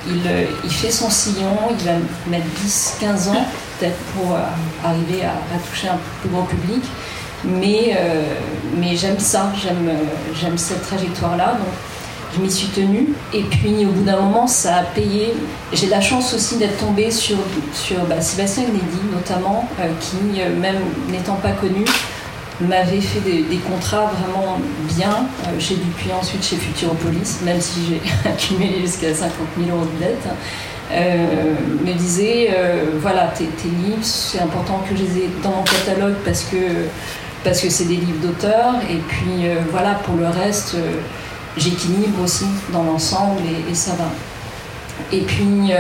[0.08, 1.92] euh, il, fait son sillon, il va
[2.28, 3.46] mettre 10-15 ans
[3.78, 4.40] peut-être pour euh,
[4.84, 6.82] arriver à, toucher un plus grand public.
[7.44, 8.22] Mais, euh,
[8.94, 9.52] j'aime ça,
[10.34, 11.58] j'aime cette trajectoire-là.
[12.34, 13.08] Je m'y suis tenue.
[13.32, 15.34] Et puis au bout d'un moment, ça a payé.
[15.72, 17.36] J'ai la chance aussi d'être tombée sur,
[17.72, 19.68] sur bah, Sébastien Gnedi notamment,
[20.00, 20.76] qui, même
[21.10, 21.84] n'étant pas connu,
[22.60, 24.58] m'avait fait des, contrats vraiment
[24.96, 29.86] bien euh, chez Dupuis, ensuite chez Futuropolis, même si j'ai accumulé jusqu'à 50 000 euros
[29.86, 30.26] de dette.
[30.92, 35.64] Euh, me disait euh, voilà tes, livres c'est important que je les ai dans mon
[35.64, 36.56] catalogue parce que
[37.42, 40.76] parce que c'est des livres d'auteur et puis voilà pour le reste
[41.56, 44.04] j'équilibre aussi dans l'ensemble et, ça va.
[45.12, 45.72] Et puis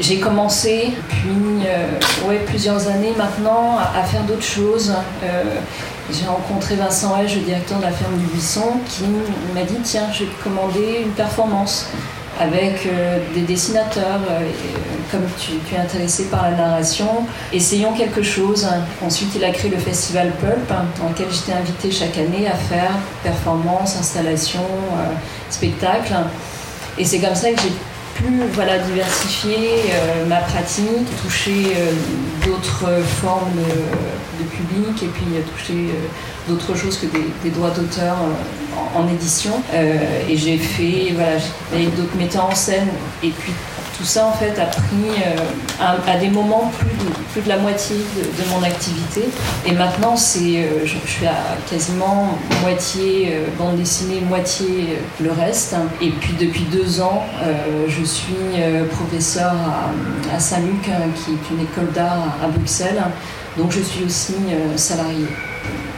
[0.00, 1.66] j'ai commencé depuis
[2.26, 4.92] ouais, plusieurs années maintenant à, faire d'autres choses.
[6.10, 9.04] J'ai rencontré Vincent H, le directeur de la ferme du Buisson, qui
[9.54, 11.86] m'a dit tiens, je vais te commander une performance
[12.38, 14.20] avec euh, des dessinateurs.
[14.30, 14.48] Euh,
[15.10, 18.68] comme tu, es intéressé par la narration, essayons quelque chose.
[19.02, 22.54] Ensuite, il a créé le festival Pulp, hein, dans lequel j'étais invitée chaque année à
[22.54, 22.90] faire
[23.22, 25.14] performances, installations, euh,
[25.48, 26.14] spectacles.
[26.98, 27.72] Et c'est comme ça que j'ai
[28.18, 29.92] pu voilà, diversifier
[30.26, 31.74] ma pratique, toucher
[32.44, 33.64] d'autres formes
[34.38, 39.52] de public et puis toucher euh, d'autres choses que des, droits d'auteur euh, en, édition.
[39.74, 41.36] Euh, et j'ai fait, voilà,
[41.72, 42.88] avec d'autres metteurs en scène
[43.22, 43.52] et puis
[43.98, 45.22] tout ça en fait a pris
[45.80, 46.70] à, des moments
[47.32, 49.22] plus de, la moitié de, mon activité.
[49.66, 55.74] Et maintenant, c'est, je, suis à quasiment moitié bande dessinée, moitié le reste.
[56.00, 57.24] Et puis depuis deux ans,
[57.88, 58.34] je suis
[58.92, 59.52] professeur
[60.32, 63.02] à, Saint-Luc, hein, qui est une école d'art à Bruxelles.
[63.58, 65.26] Donc je suis aussi euh, salariée.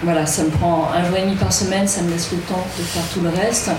[0.03, 2.65] Voilà, ça me prend un jour et demi par semaine, ça me laisse le temps
[2.79, 3.71] de faire tout le reste.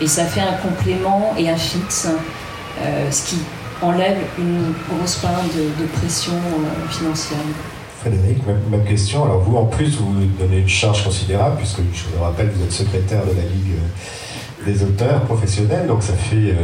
[0.00, 2.16] Et ça fait un complément et un fixe, euh,
[3.10, 3.36] ce qui
[3.82, 7.38] enlève une grosse part de, pression euh, financière.
[8.00, 9.24] Frédéric, même, question.
[9.24, 12.72] Alors vous, en plus, vous donnez une charge considérable, puisque je vous rappelle, vous êtes
[12.72, 13.76] secrétaire de la Ligue
[14.66, 16.54] des auteurs professionnels, donc ça fait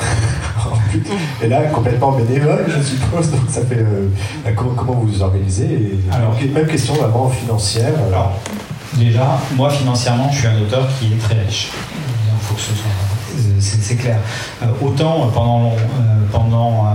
[1.42, 3.30] et là, complètement bénévole, je suppose.
[3.30, 3.78] Donc, ça fait.
[3.78, 4.08] Euh,
[4.44, 7.92] bah, comment, vous vous organisez alors, Même question vraiment financière.
[7.94, 8.08] Euh.
[8.08, 8.32] Alors,
[8.94, 11.70] déjà, moi, financièrement, je suis un auteur qui est très riche.
[11.72, 13.09] Il faut que ce soit.
[13.60, 14.18] C'est clair.
[14.62, 15.72] Euh, autant pendant,
[16.32, 16.86] pendant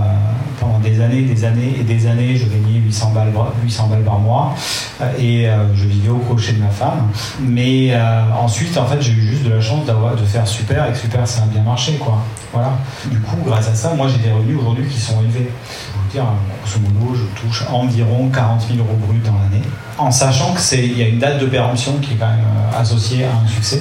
[0.58, 4.18] pendant des années, des années et des années, je gagnais 800 balles, 800 balles par
[4.18, 4.54] mois
[5.00, 7.08] euh, et euh, je vivais au crochet de ma femme.
[7.40, 10.92] Mais euh, ensuite, en fait, j'ai eu juste de la chance de faire super et
[10.92, 12.18] que super, ça a bien marché, quoi.
[12.52, 12.72] Voilà.
[13.10, 15.50] Du coup, grâce à ça, moi, j'ai des revenus aujourd'hui qui sont élevés.
[15.50, 16.24] Je vous dire,
[16.62, 19.64] grosso modo, je touche environ 40 000 euros bruts dans l'année,
[19.98, 22.44] en sachant que c'est, y a une date de péremption qui est quand même
[22.78, 23.80] associée à un succès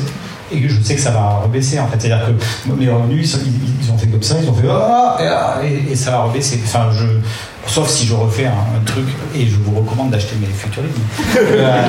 [0.51, 1.99] et je sais que ça va rebaisser en fait.
[1.99, 3.37] C'est-à-dire que mes revenus,
[3.81, 6.59] ils, ont fait comme ça, ils ont fait ah, et, ça va rebaisser.
[6.63, 7.05] Enfin, je,
[7.67, 10.83] Sauf si je refais un, truc, et je vous recommande d'acheter mes futurs
[11.37, 11.81] euh,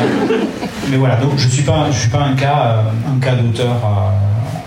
[0.90, 3.76] mais voilà, donc je ne suis, pas, je suis pas un cas, un cas d'auteur,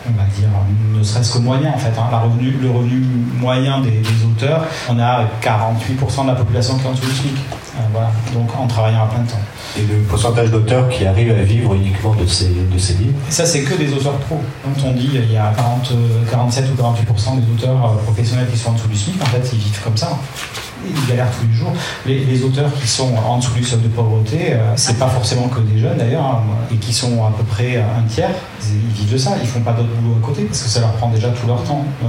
[0.08, 0.50] on va dire,
[0.96, 1.90] ne serait-ce que moyen en fait.
[1.98, 2.08] Hein.
[2.12, 3.02] La revenu, le revenu
[3.40, 7.36] moyen des, auteurs, on a 48% de la population qui est en dessous du SMIC.
[7.92, 9.40] Voilà, donc en travaillant à plein temps.
[9.78, 13.18] Et le pourcentage d'auteurs qui arrivent à vivre uniquement de ces, de ces livres?
[13.30, 14.40] Ça, c'est que des auteurs pro.
[14.64, 15.94] Quand on dit il y a 40,
[16.30, 19.50] 47 ou 48% des auteurs euh, professionnels qui sont en dessous du SMIC, en fait,
[19.54, 20.18] ils vivent comme ça.
[20.86, 21.74] Ils galèrent tous les jours.
[22.06, 25.60] Les, auteurs qui sont en dessous du seuil de pauvreté, euh, c'est pas forcément que
[25.60, 28.30] des jeunes d'ailleurs, hein, et qui sont à peu près un tiers,
[28.62, 29.32] ils vivent de ça.
[29.42, 31.62] Ils font pas d'autre boulot à côté parce que ça leur prend déjà tout leur
[31.64, 32.08] temps, euh,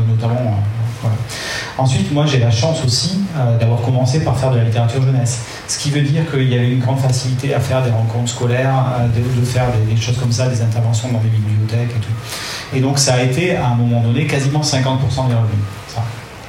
[1.79, 5.41] Ensuite, moi, j'ai la chance aussi euh, d'avoir commencé par faire de la littérature jeunesse.
[5.67, 8.85] Ce qui veut dire qu'il y avait une grande facilité à faire des rencontres scolaires,
[8.99, 12.77] euh, de, faire des, choses comme ça, des interventions dans des bibliothèques et tout.
[12.77, 15.65] Et donc, ça a été, à un moment donné, quasiment 50% des revenus.
[15.89, 16.03] Ça.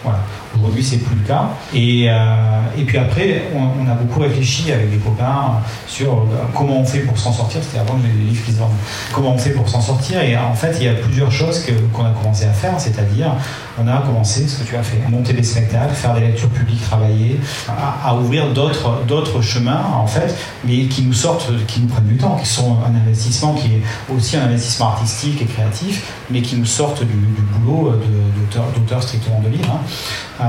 [0.04, 0.20] Voilà.
[0.56, 1.49] Aujourd'hui, c'est plus le cas.
[1.74, 6.26] Et, euh, et puis après, on, a beaucoup réfléchi avec des copains sur euh,
[6.56, 7.62] comment on fait pour s'en sortir.
[7.64, 8.72] C'était avant que les livres qui se vendent.
[9.14, 12.06] Comment on fait pour s'en sortir Et en fait, il y a plusieurs choses qu'on
[12.06, 12.80] a commencé à faire.
[12.80, 13.34] C'est-à-dire,
[13.82, 16.82] on a commencé ce que tu as fait monter des spectacles, faire des lectures publiques,
[16.82, 20.36] travailler, à, ouvrir d'autres chemins, en fait,
[20.66, 24.14] mais qui nous sortent, qui nous prennent du temps, qui sont un investissement qui est
[24.14, 27.16] aussi un investissement artistique et créatif, mais qui nous sortent du,
[27.60, 27.93] boulot
[28.76, 29.72] d'auteur strictement de livres.
[29.74, 29.82] Hein.
[30.42, 30.46] Euh,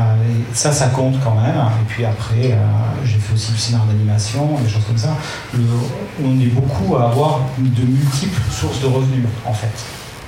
[0.55, 1.57] ça, ça compte quand même.
[1.57, 2.57] Et puis après, euh,
[3.05, 5.16] j'ai fait aussi du scénario d'animation, des choses comme ça.
[6.22, 9.66] on est beaucoup à avoir de multiples sources de revenus, en fait.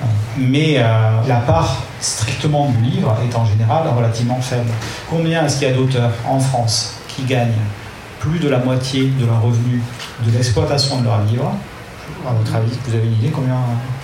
[0.03, 0.07] Euh,
[0.37, 0.85] mais
[1.27, 4.71] la part strictement du livre est en général relativement faible.
[5.09, 7.53] Combien est-ce qu'il y a d'auteurs en France qui gagnent
[8.21, 9.81] plus de la moitié de leur revenu
[10.27, 11.53] de l'exploitation de leur livre?
[12.29, 13.57] À votre avis, vous avez une idée combien?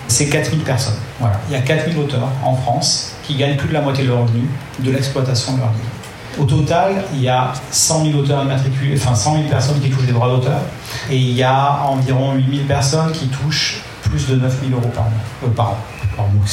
[0.07, 0.97] C'est 4000 personnes.
[1.19, 1.39] Voilà.
[1.49, 4.21] Il y a 4000 auteurs en France qui gagnent plus de la moitié de leur
[4.21, 4.47] revenu
[4.79, 6.39] de l'exploitation de leur livre.
[6.39, 10.05] Au total, il y a 100 000 auteurs immatriculés, enfin 100 000 personnes qui touchent
[10.05, 10.61] des droits d'auteur,
[11.09, 13.81] et il y a environ 8 000 personnes qui touchent
[14.11, 15.11] plus de 9 000 euros par, an.
[15.43, 15.77] Euh, par an.
[16.15, 16.43] Par mois,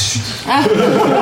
[0.49, 0.63] ah.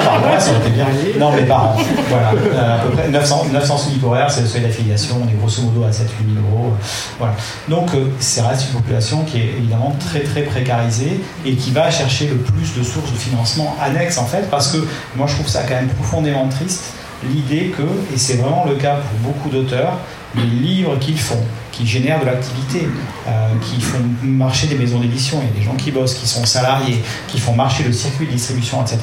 [0.05, 0.87] par mois, ça aurait été bien.
[1.19, 1.77] Non, mais par an.
[2.09, 2.33] Voilà.
[2.33, 5.17] Euh, à peu près 900, 900 sous horaire, c'est le seuil d'affiliation.
[5.25, 6.75] On est grosso modo à 7 8 000 euros.
[7.19, 7.35] Voilà.
[7.69, 11.91] Donc, euh, c'est reste une population qui est évidemment très, très précarisée et qui va
[11.91, 14.79] chercher le plus de sources de financement annexes, en fait, parce que
[15.17, 16.93] moi, je trouve ça quand même profondément triste
[17.25, 17.83] l'idée que,
[18.15, 19.99] et c'est vraiment le cas pour beaucoup d'auteurs,
[20.37, 22.89] les livres qu'ils font, qui génèrent de l'activité,
[23.27, 26.27] euh, qui font marcher des maisons d'édition, il y a des gens qui bossent, qui
[26.27, 28.99] sont salariés, qui font marcher le circuit de distribution, etc.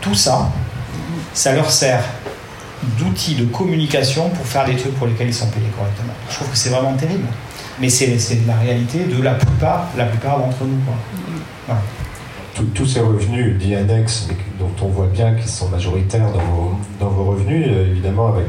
[0.00, 0.50] Tout ça,
[1.32, 2.02] ça leur sert
[2.98, 6.12] d'outil de communication pour faire des trucs pour lesquels ils sont payés correctement.
[6.30, 7.26] Je trouve que c'est vraiment terrible.
[7.80, 10.78] Mais c'est la réalité de la plupart, la plupart d'entre nous.
[12.74, 14.28] Tous ces revenus dits annexes,
[14.58, 16.26] dont on voit bien qu'ils sont majoritaires
[17.00, 18.48] dans vos, revenus, euh, évidemment avec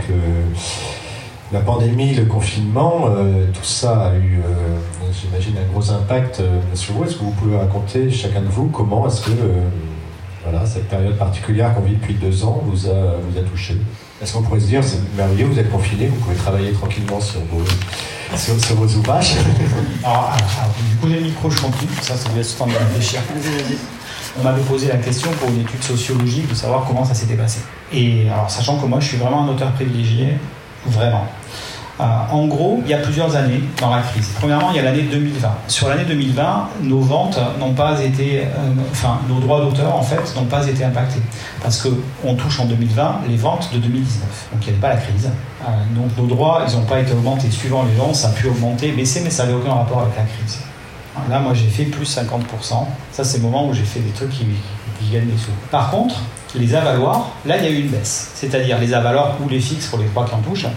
[1.51, 6.41] la pandémie, le confinement, euh, tout ça a eu, euh, j'imagine, un gros impact
[6.73, 7.03] sur vous.
[7.03, 9.31] Est-ce que vous pouvez raconter, chacun de vous, comment est-ce que
[10.43, 13.77] voilà, cette période particulière qu'on vit depuis deux ans vous a, vous a touché?
[14.21, 17.41] Est-ce qu'on pourrait se dire, c'est merveilleux, vous êtes confiné, vous pouvez travailler tranquillement sur
[17.51, 17.63] vos,
[18.37, 19.35] sur, vos ouvrages?
[20.03, 20.35] Alors,
[20.89, 23.21] du coup, les micros, je continue, ça, ça vous laisse le temps de réfléchir.
[24.39, 27.59] On m'avait posé la question pour une étude sociologique de savoir comment ça s'était passé.
[27.91, 30.37] Et alors, sachant que moi, je suis vraiment un auteur privilégié,
[30.85, 31.25] vraiment.
[31.99, 34.31] Euh, en gros, il y a plusieurs années dans la crise.
[34.39, 35.49] Premièrement, il y a l'année 2020.
[35.67, 40.35] Sur l'année 2020, nos ventes n'ont pas été, euh, enfin, nos droits d'auteur en fait
[40.35, 41.21] n'ont pas été impactés
[41.61, 41.89] parce que
[42.23, 44.47] on touche en 2020 les ventes de 2019.
[44.51, 45.29] Donc il n'y avait pas la crise.
[45.61, 45.65] Euh,
[45.95, 48.13] donc nos droits, ils n'ont pas été augmentés suivant les gens.
[48.13, 50.59] Ça a pu augmenter, baisser, mais ça n'avait aucun rapport avec la crise.
[51.29, 52.87] Là, moi, j'ai fait plus 50%.
[53.11, 54.45] Ça, c'est le moment où j'ai fait des trucs qui,
[54.99, 55.51] qui gagnent des sous.
[55.69, 56.15] Par contre,
[56.55, 58.31] les avaloirs, là il y a eu une baisse.
[58.35, 60.67] C'est-à-dire les avaloirs ou les fixes pour les trois qui en touchent,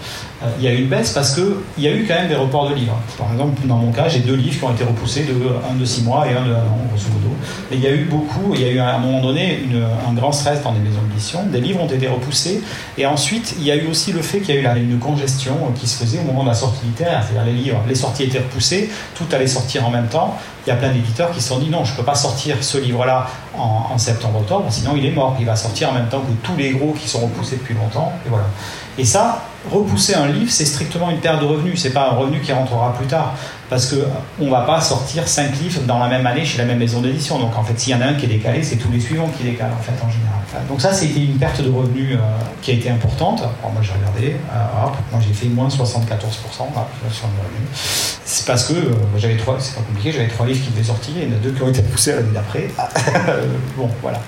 [0.57, 2.69] il y a eu une baisse parce qu'il y a eu quand même des reports
[2.69, 2.97] de livres.
[3.17, 5.33] Par exemple, dans mon cas, j'ai deux livres qui ont été repoussés, de,
[5.69, 7.33] un de six mois et un de un an, grosso modo.
[7.71, 9.59] Et il y a eu beaucoup, il y a eu à un moment donné
[10.07, 11.43] un grand stress dans les maisons d'édition.
[11.45, 12.61] Des livres ont été repoussés.
[12.97, 15.55] Et ensuite, il y a eu aussi le fait qu'il y a eu une congestion
[15.79, 17.23] qui se faisait au moment de la sortie littéraire.
[17.23, 20.37] C'est-à-dire les livres, les sorties étaient repoussées, tout allait sortir en même temps.
[20.65, 22.57] Il y a plein d'éditeurs qui se sont dit non, je ne peux pas sortir
[22.61, 25.37] ce livre-là en, en septembre-octobre, sinon il est mort.
[25.39, 28.11] Il va sortir en même temps que tous les gros qui sont repoussés depuis longtemps.
[28.25, 28.45] Et voilà.
[28.97, 31.81] Et ça, repousser un livre, c'est strictement une perte de revenus.
[31.81, 33.33] C'est pas un revenu qui rentrera plus tard,
[33.69, 33.95] parce que
[34.39, 37.39] on va pas sortir cinq livres dans la même année chez la même maison d'édition.
[37.39, 39.29] Donc en fait, s'il y en a un qui est décalé, c'est tous les suivants
[39.37, 40.35] qui décalent en fait en général.
[40.69, 42.19] Donc ça, c'était une perte de revenus euh,
[42.61, 43.41] qui a été importante.
[43.61, 44.35] moi, j'ai regardé.
[44.53, 47.67] Euh, moi, j'ai fait moins 74% sur le revenu.
[47.73, 49.57] C'est parce que euh, j'avais trois.
[49.59, 50.11] C'est pas compliqué.
[50.11, 51.13] J'avais trois livres qui devaient sortir.
[51.17, 52.69] Il y en a deux qui ont été poussés l'année d'après.
[53.77, 54.19] bon, voilà.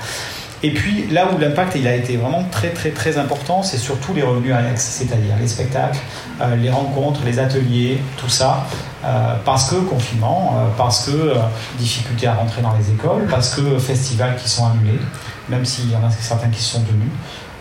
[0.63, 4.23] Et puis là où l'impact a été vraiment très très très important, c'est surtout les
[4.23, 5.99] revenus annexes, c'est-à-dire les spectacles,
[6.41, 8.65] euh, les rencontres, les ateliers, tout ça,
[9.05, 11.35] euh, parce que confinement, euh, parce que
[11.77, 14.99] difficulté à rentrer dans les écoles, parce que festivals qui sont annulés,
[15.47, 17.11] même s'il y en a certains qui sont tenus.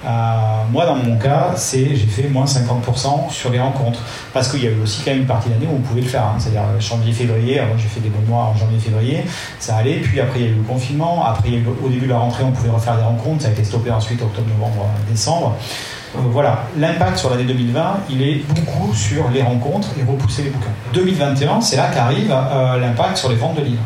[0.05, 0.09] Euh,
[0.71, 4.01] moi, dans mon cas, c'est j'ai fait moins 50% sur les rencontres.
[4.33, 6.03] Parce qu'il y a eu aussi quand même une partie de l'année où on pouvait
[6.03, 6.25] le faire.
[6.25, 6.37] Hein.
[6.39, 9.25] C'est-à-dire euh, janvier-février, j'ai fait des bons mois en janvier-février,
[9.59, 9.97] ça allait.
[9.97, 11.25] Puis après, il y a eu le confinement.
[11.25, 11.51] Après,
[11.83, 13.43] au début de la rentrée, on pouvait refaire des rencontres.
[13.43, 15.57] Ça a été stoppé ensuite octobre, novembre, décembre.
[16.15, 20.51] Euh, voilà, l'impact sur l'année 2020, il est beaucoup sur les rencontres et repousser les
[20.51, 20.71] bouquins.
[20.93, 23.83] 2021, c'est là qu'arrive l'impact sur les ventes de livres.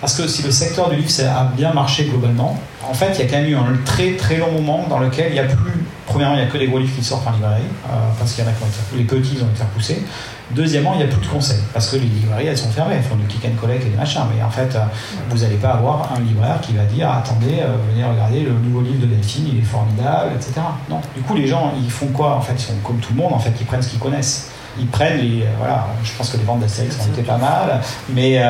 [0.00, 2.56] Parce que si le secteur du livre a bien marché globalement,
[2.88, 5.26] en fait, il y a quand même eu un très très long moment dans lequel
[5.30, 5.84] il n'y a plus.
[6.06, 8.42] Premièrement, il n'y a que des gros livres qui sortent en librairie, euh, parce qu'il
[8.42, 10.02] y en a qui ont été, les petits, ils ont été repoussés.
[10.52, 13.02] Deuxièmement, il n'y a plus de conseils, parce que les librairies, elles sont fermées, elles
[13.02, 14.22] font du click and collect et des machins.
[14.34, 14.84] Mais en fait, euh,
[15.28, 18.80] vous n'allez pas avoir un libraire qui va dire attendez, euh, venez regarder le nouveau
[18.80, 20.52] livre de Delphine, il est formidable, etc.
[20.88, 21.00] Non.
[21.14, 23.34] Du coup, les gens, ils font quoi En fait, ils sont comme tout le monde,
[23.34, 25.44] en fait, ils prennent ce qu'ils connaissent ils prennent les.
[25.58, 28.40] Voilà, je pense que les ventes d'Astérix ont été pas mal, mais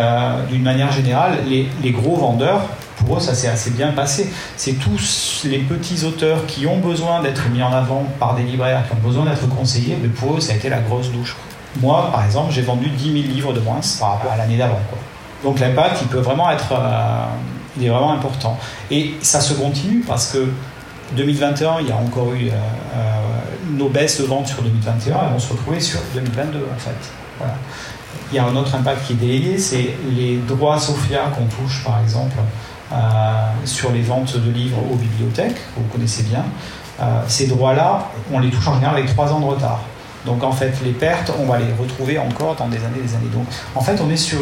[0.49, 2.62] d'une manière générale, les, les, gros vendeurs,
[2.97, 4.31] pour eux, ça s'est assez bien passé.
[4.57, 8.85] C'est tous les petits auteurs qui ont besoin d'être mis en avant par des libraires,
[8.89, 11.37] qui ont besoin d'être conseillés, mais pour eux, ça a été la grosse douche.
[11.81, 14.81] Moi, par exemple, j'ai vendu 10 000 livres de moins par rapport à l'année d'avant.
[15.45, 17.26] Donc l'impact, il peut vraiment être, euh,
[17.76, 18.59] il est vraiment important.
[18.91, 20.49] Et ça se continue parce que
[21.12, 23.20] 2021, il y a encore eu euh, euh,
[23.70, 27.44] nos baisses de vente sur 2021, elles vont se retrouver sur 2022 en fait.
[28.30, 31.82] Il y a un autre impact qui est délayé, c'est les droits Sophia qu'on touche
[31.84, 32.36] par exemple
[32.92, 32.96] euh,
[33.64, 36.44] sur les ventes de livres aux bibliothèques, vous connaissez bien.
[37.28, 39.82] Ces droits-là, on les touche en général avec trois ans de retard.
[40.26, 43.30] Donc en fait, les pertes, on va les retrouver encore dans des années, des années.
[43.32, 43.46] Donc
[43.76, 44.40] en fait, on est sur,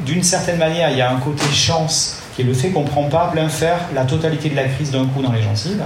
[0.00, 2.88] d'une certaine manière, il y a un côté chance qui est le fait qu'on ne
[2.88, 5.82] prend pas plein fer la totalité de la crise d'un coup dans les gencives,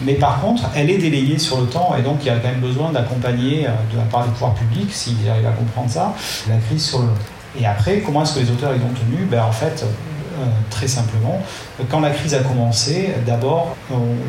[0.00, 2.48] mais par contre, elle est délayée sur le temps, et donc il y a quand
[2.48, 6.14] même besoin d'accompagner euh, de la part des pouvoirs publics, s'ils arrivent à comprendre ça,
[6.48, 7.08] la crise sur le
[7.60, 9.26] Et après, comment est-ce que les auteurs ils ont tenu?
[9.26, 11.40] Ben, En fait, euh, très simplement.
[11.88, 13.76] Quand la crise a commencé, d'abord,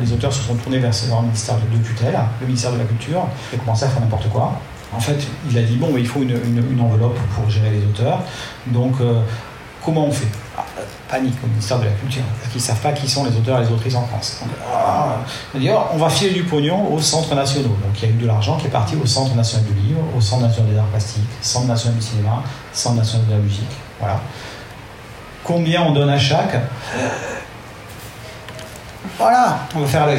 [0.00, 3.26] les auteurs se sont tournés vers leur ministère de tutelle, le ministère de la Culture,
[3.52, 4.60] et commencé à faire n'importe quoi.
[4.96, 5.16] En fait,
[5.50, 8.20] il a dit bon, il faut une, enveloppe pour gérer les auteurs.
[8.66, 9.20] Donc, euh,
[9.84, 10.28] comment on fait?
[10.56, 10.64] Ah,
[11.08, 13.64] Panique au ministère de la Culture, qu'ils ne savent pas qui sont les auteurs et
[13.64, 14.42] les autrices en France.
[14.72, 15.16] Ah,
[15.54, 17.76] on va filer du pognon aux centres nationaux.
[17.84, 20.00] Donc, il y a eu de l'argent qui est parti au Centre national du livre,
[20.16, 22.42] au Centre national des arts plastiques, Centre national du cinéma,
[22.72, 23.70] Centre national de la musique.
[24.00, 24.20] Voilà
[25.44, 26.56] combien on donne à chaque?
[29.18, 30.14] Voilà, on va faire la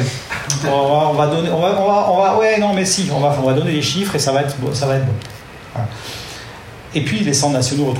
[0.70, 3.52] on va, donner, on va, on va, ouais, non, mais si, on va, on va
[3.52, 5.12] donner des chiffres et ça va être, ça va être bon.
[6.94, 7.92] Et puis les centres nationaux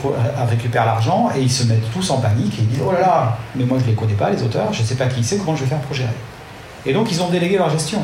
[0.49, 3.39] récupèrent l'argent et ils se mettent tous en panique et ils disent Oh là là,
[3.55, 5.37] mais moi je ne les connais pas, les auteurs, je ne sais pas qui c'est,
[5.37, 6.09] comment je vais faire pour gérer?
[6.87, 8.03] Et donc ils ont délégué leur gestion.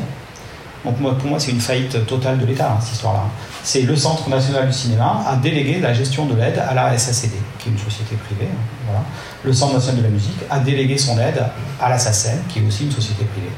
[0.85, 3.23] Donc pour moi, c'est une faillite totale de l'État, hein, cette histoire-là.
[3.63, 7.31] C'est le Centre national du cinéma a délégué la gestion de l'aide à la SACD,
[7.57, 8.49] qui est une société privée.
[8.89, 9.01] Hein,
[9.45, 11.41] le Centre national de la musique a délégué son aide
[11.81, 13.51] à la SACEM, qui est aussi une société privée.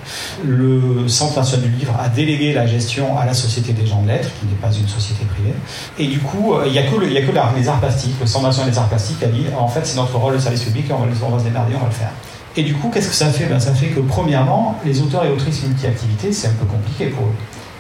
[0.43, 4.07] Le Centre national du livre a délégué la gestion à la Société des gens de
[4.07, 5.55] lettres, qui n'est pas une société privée.
[5.97, 8.15] Et du coup, euh, il n'y a que, a que les arts plastiques.
[8.19, 10.63] Le Centre national des arts plastiques a dit, en fait, c'est notre rôle de service
[10.63, 12.11] public, on va, on va se démerder, on va le faire.
[12.57, 13.45] Et du coup, qu'est-ce que ça fait?
[13.45, 17.25] Ben, Ça fait que, premièrement, les auteurs et autrices multi-activités, c'est un peu compliqué pour
[17.25, 17.35] eux.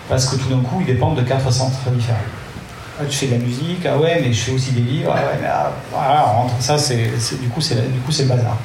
[0.09, 2.17] Parce que tout d'un coup, ils dépendent de quatre centres différents.
[2.99, 5.19] Ah, tu fais de la musique, ah ouais, mais je fais aussi des livres, ah
[5.19, 6.95] ouais, mais ah, voilà, ça, c'est,
[7.41, 8.57] du coup, c'est, du coup, c'est le bazar.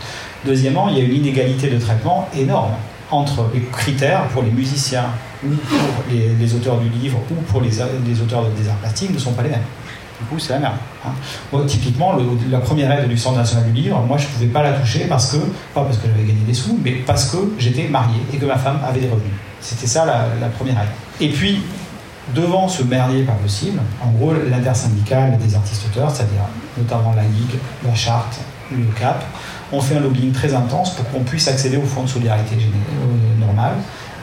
[0.45, 2.73] Deuxièmement, il y a une inégalité de traitement énorme
[3.11, 5.07] entre les critères pour les musiciens
[5.45, 7.81] ou pour les, auteurs du livre ou pour les
[8.21, 9.61] auteurs des arts plastiques ne sont pas les mêmes.
[10.21, 10.75] Du coup, c'est la merde.
[11.05, 11.11] Hein.
[11.51, 12.15] Moi, typiquement,
[12.51, 15.07] la première aide du Centre national du livre, moi, je ne pouvais pas la toucher
[15.09, 15.39] parce que,
[15.75, 18.57] pas parce que j'avais gagné des sous, mais parce que j'étais marié et que ma
[18.57, 19.33] femme avait des revenus.
[19.61, 20.89] C'était ça la, première aide.
[21.21, 21.63] Et puis,
[22.35, 26.43] devant ce merdier pas possible, en gros, l'intersyndicale des artistes-auteurs, c'est-à-dire
[26.77, 28.41] notamment la Ligue, la Charte,
[28.71, 29.25] le CAP,
[29.73, 33.41] ont fait un lobbying très intense pour qu'on puisse accéder au fonds de solidarité euh,
[33.41, 33.73] normal.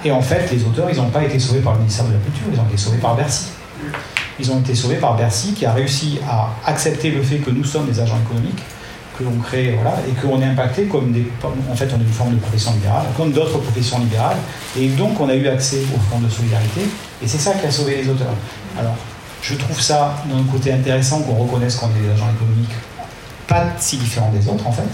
[0.05, 2.19] Et en fait, les auteurs, ils n'ont pas été sauvés par le ministère de la
[2.19, 3.47] Culture, ils ont été sauvés par Bercy
[4.39, 7.63] ils ont été sauvés par Bercy qui a réussi à accepter le fait que nous
[7.63, 8.61] sommes des agents économiques,
[9.17, 11.27] que l'on crée, voilà, et qu'on est impacté comme des.
[11.71, 14.37] En fait, on est une forme de profession libérale, comme d'autres professions libérales,
[14.77, 16.81] et donc on a eu accès au fonds de solidarité,
[17.23, 18.33] et c'est ça qui a sauvé les auteurs.
[18.79, 18.95] Alors,
[19.41, 22.75] je trouve ça d'un côté intéressant qu'on reconnaisse qu'on est des agents économiques,
[23.47, 24.89] pas si différents des autres en fait.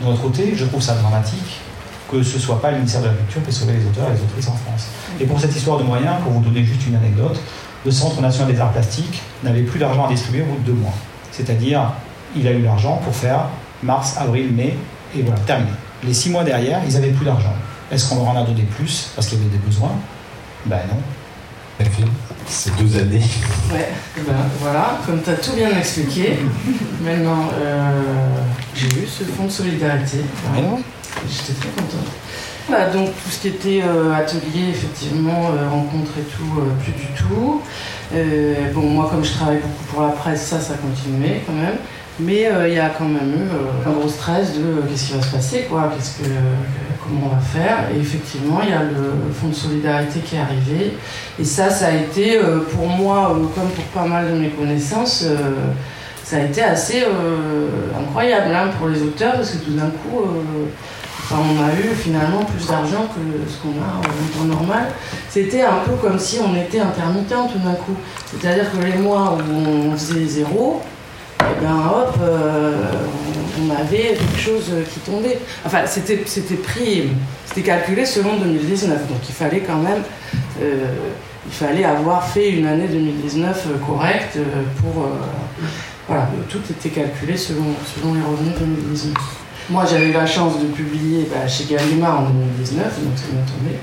[0.00, 1.60] D'un autre côté, je trouve ça dramatique
[2.10, 4.10] que ce ne soit pas le ministère de la Culture qui ait sauvé les auteurs
[4.10, 4.88] et les autrices en France.
[5.18, 7.40] Et pour cette histoire de moyens, pour vous donner juste une anecdote,
[7.84, 10.72] le Centre national des arts plastiques n'avait plus d'argent à distribuer au bout de deux
[10.72, 10.94] mois.
[11.30, 11.92] C'est-à-dire,
[12.36, 13.46] il a eu l'argent pour faire
[13.82, 14.76] mars, avril, mai,
[15.16, 15.72] et voilà, terminé.
[16.04, 17.54] Les six mois derrière, ils n'avaient plus d'argent.
[17.90, 19.92] Est-ce qu'on leur en a donné plus parce qu'il y avait des besoins?
[20.66, 21.00] Ben non.
[22.46, 23.22] C'est deux années.
[23.72, 26.38] Ouais, ben voilà, comme tu as tout bien expliqué,
[27.00, 28.02] maintenant euh,
[28.74, 30.18] j'ai eu ce fonds de solidarité.
[31.28, 32.06] J'étais très contente.
[32.72, 37.06] Bah, donc tout ce qui était euh, atelier, effectivement, euh, rencontre et tout, plus du
[37.18, 37.60] tout.
[38.74, 41.76] bon, moi comme je travaille beaucoup pour la presse, ça, ça continuait quand même.
[42.18, 45.34] Mais il y a quand même eu un gros stress de qu'est-ce qui va se
[45.34, 46.30] passer, quoi, qu'est-ce que,
[47.02, 47.90] comment on va faire.
[47.94, 50.96] Et effectivement, il y a le fonds de solidarité qui est arrivé.
[51.38, 52.38] Et ça, ça a été,
[52.74, 55.26] pour moi, comme pour pas mal de mes connaissances,
[56.24, 57.04] ça a été assez
[57.98, 60.22] incroyable hein, pour les auteurs, parce que tout d'un coup,
[61.38, 64.88] on a eu finalement plus d'argent que ce qu'on a en temps normal.
[65.28, 67.96] C'était un peu comme si on était intermittent tout d'un coup.
[68.30, 70.82] C'est-à-dire que les mois où on faisait zéro,
[71.40, 72.92] et eh bien hop, euh,
[73.60, 75.38] on, avait quelque chose qui tombait.
[75.64, 77.08] Enfin, c'était pris,
[77.46, 79.08] c'était calculé selon 2019.
[79.08, 80.02] Donc il fallait quand même,
[80.62, 84.38] euh, avoir fait une année 2019 correcte
[84.80, 85.04] pour.
[85.04, 85.08] Euh,
[86.08, 87.64] voilà, tout était calculé selon,
[87.94, 89.41] selon les revenus 2019.
[89.70, 93.42] Moi, j'avais eu la chance de publier bah, chez Gallimard en 2019, donc c'est bien
[93.42, 93.76] tombé.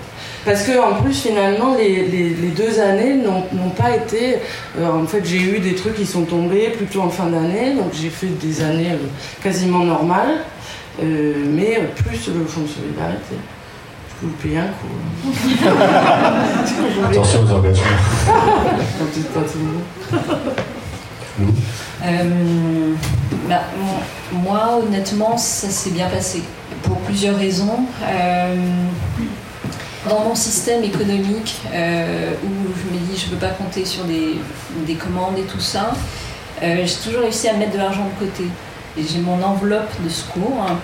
[0.46, 4.38] Parce que en plus, finalement, les, deux années n'ont pas été.
[4.78, 7.92] Euh, en fait, j'ai eu des trucs qui sont tombés plutôt en fin d'année, donc
[7.94, 9.08] j'ai fait des années euh,
[9.44, 10.46] quasiment normales,
[11.04, 13.36] euh, mais plus le fonds de solidarité.
[14.10, 14.88] Je peux vous payer un coup.
[17.10, 17.86] Attention aux engagements.
[22.06, 22.94] Euh,
[23.48, 23.62] bah,
[24.32, 26.44] moi, honnêtement, ça s'est bien passé
[26.84, 27.80] pour plusieurs raisons.
[28.04, 28.56] Euh,
[30.08, 34.04] dans mon système économique, euh, où je me dis je ne peux pas compter sur
[34.06, 35.92] des, commandes et tout ça,
[36.62, 38.44] j'ai toujours réussi à mettre de l'argent de côté.
[38.98, 40.76] J'ai mon enveloppe de secours hein,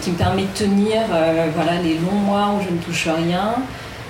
[0.00, 1.02] qui me permet de tenir
[1.54, 3.54] voilà, les longs mois où je ne touche rien.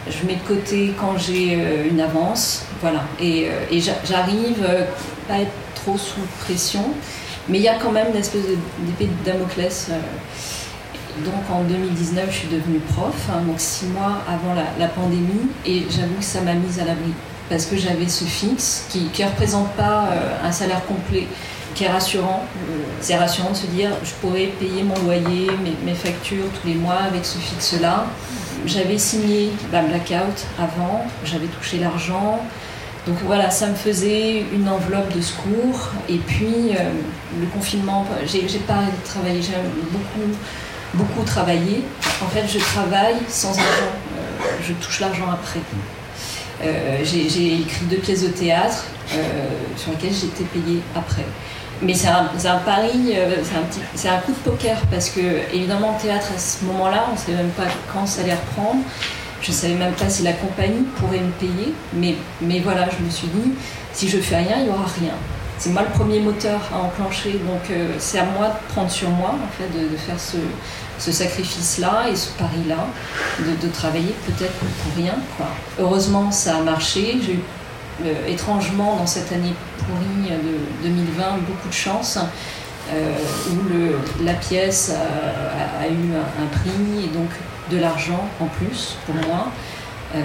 [0.09, 1.59] Je mets de côté quand j'ai
[1.89, 2.65] une avance.
[2.81, 3.01] Voilà.
[3.21, 3.49] Et,
[4.05, 4.65] j'arrive
[5.29, 6.85] à être trop sous pression.
[7.51, 9.89] Mais il y a quand même une espèce d'épée de Damoclès.
[9.91, 9.99] Euh.
[11.25, 15.85] Donc en 2019, je suis devenue prof, hein, donc six mois avant la, pandémie, et
[15.91, 17.13] j'avoue que ça m'a mise à l'abri.
[17.49, 21.27] Parce que j'avais ce fixe qui ne représente pas euh, un salaire complet,
[21.75, 22.45] qui est rassurant.
[22.69, 26.69] Euh, c'est rassurant de se dire je pourrais payer mon loyer, mes, mes factures tous
[26.69, 28.07] les mois avec ce fixe-là.
[28.65, 32.41] J'avais signé la blackout avant, j'avais touché l'argent,
[33.07, 35.91] donc voilà, ça me faisait une enveloppe de secours.
[36.09, 36.91] Et puis euh,
[37.41, 39.53] le confinement, j'ai pas travailler, j'ai
[39.91, 40.31] beaucoup,
[40.95, 41.85] beaucoup travaillé.
[42.23, 45.61] En fait, je travaille sans argent, euh, je touche l'argent après.
[46.63, 48.85] Euh, j'ai écrit deux pièces de théâtre
[49.77, 51.25] sur lesquelles j'étais payée après.
[51.83, 52.25] Mais c'est un,
[52.59, 53.15] pari,
[53.95, 55.21] c'est un, un, coup de poker parce que,
[55.51, 58.81] évidemment, le théâtre à ce moment-là, on ne sait même pas quand ça allait reprendre.
[59.43, 63.05] Je ne savais même pas si la compagnie pourrait me payer, mais, mais voilà, je
[63.05, 63.53] me suis dit,
[63.93, 65.15] si je fais rien, il n'y aura rien.
[65.59, 69.11] C'est moi le premier moteur à enclencher, donc euh, c'est à moi de prendre sur
[69.11, 70.39] moi, en fait, de, faire ce,
[70.99, 72.87] ce sacrifice-là et ce pari-là,
[73.41, 75.15] de, travailler peut-être pour rien.
[75.79, 77.19] Heureusement, ça a marché.
[77.25, 77.41] J'ai eu
[78.05, 82.19] euh, étrangement dans cette année pourrie de 2020 beaucoup de chance.
[82.93, 83.15] Euh,
[83.51, 87.29] où la pièce a, eu un, un, prix et donc
[87.71, 89.53] de l'argent en plus pour moi.
[90.15, 90.19] Euh,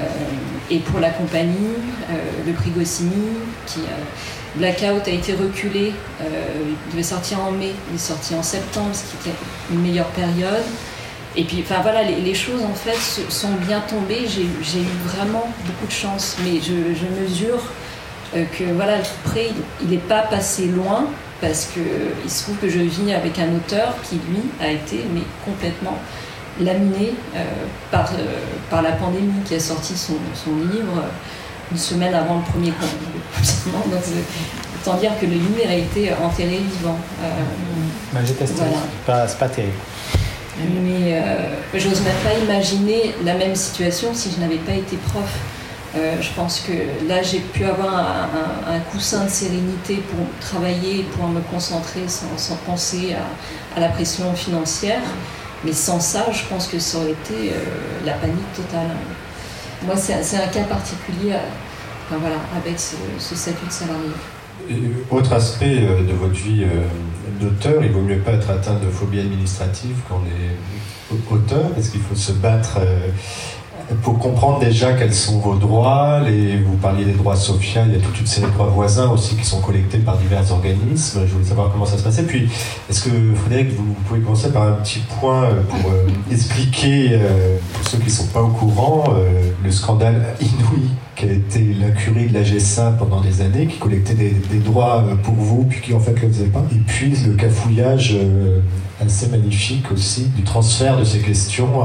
[0.71, 1.75] et pour la compagnie,
[2.09, 2.13] euh,
[2.45, 3.11] le prix Goscinny,
[3.67, 8.41] qui euh, Blackout a été reculé, il devait sortir en mai, il est sorti en
[8.41, 9.37] septembre, ce qui était
[9.71, 10.63] une meilleure période.
[11.35, 12.97] Et puis, enfin voilà, les, choses en fait
[13.29, 14.25] sont bien tombées.
[14.25, 17.61] J'ai eu vraiment beaucoup de chance, mais je, mesure
[18.33, 19.49] que voilà, le prêt,
[19.81, 21.07] il n'est pas passé loin
[21.41, 25.23] parce qu'il se trouve que je vis avec un auteur qui, lui, a été mais
[25.43, 25.99] complètement
[26.59, 27.43] laminé euh,
[27.91, 28.39] par, euh,
[28.69, 32.71] par la pandémie, qui a sorti son, son livre euh, une semaine avant le premier
[32.71, 33.83] confinement.
[33.91, 34.01] Donc,
[34.81, 36.97] autant dire que le livre a été enterré vivant.
[38.13, 38.61] Bah, J'ai testé,
[39.07, 39.73] c'est pas, terrible.
[40.83, 41.21] Mais
[41.73, 45.27] j'ose même pas imaginer la même situation si je n'avais pas été prof.
[45.95, 51.27] je pense que là, j'ai pu avoir un, un, coussin de sérénité pour travailler, pour
[51.27, 55.01] me concentrer sans, sans penser à, à, la pression financière.
[55.65, 57.55] Mais sans ça, je pense que ça aurait été euh,
[58.05, 58.87] la panique totale.
[59.83, 62.95] Moi, c'est un cas particulier euh, voilà, avec ce,
[63.35, 64.11] statut de salarié.
[65.09, 66.65] autre aspect euh, de votre vie
[67.41, 71.89] d'auteur, il vaut mieux pas être atteint de phobie administrative quand on est auteur, parce
[71.89, 72.79] qu'il faut se battre
[74.01, 76.21] pour comprendre déjà quels sont vos droits,
[76.65, 79.35] vous parliez des droits sociaux, il y a toute une série de droits voisins aussi
[79.35, 81.21] qui sont collectés par divers organismes.
[81.25, 82.23] Je voulais savoir comment ça se passait.
[82.23, 82.49] Puis,
[82.89, 87.87] est-ce que Frédéric, vous, pouvez commencer par un petit point pour euh, expliquer, euh, pour
[87.87, 92.27] ceux qui ne sont pas au courant, euh, le scandale inouï qui a été l'incurie
[92.27, 95.99] de la GSA pendant des années, qui collectait des, droits pour vous, puis qui en
[95.99, 96.63] fait ne le faisait pas.
[96.71, 98.17] Et puis le cafouillage
[99.01, 101.81] assez magnifique aussi du transfert de ces questions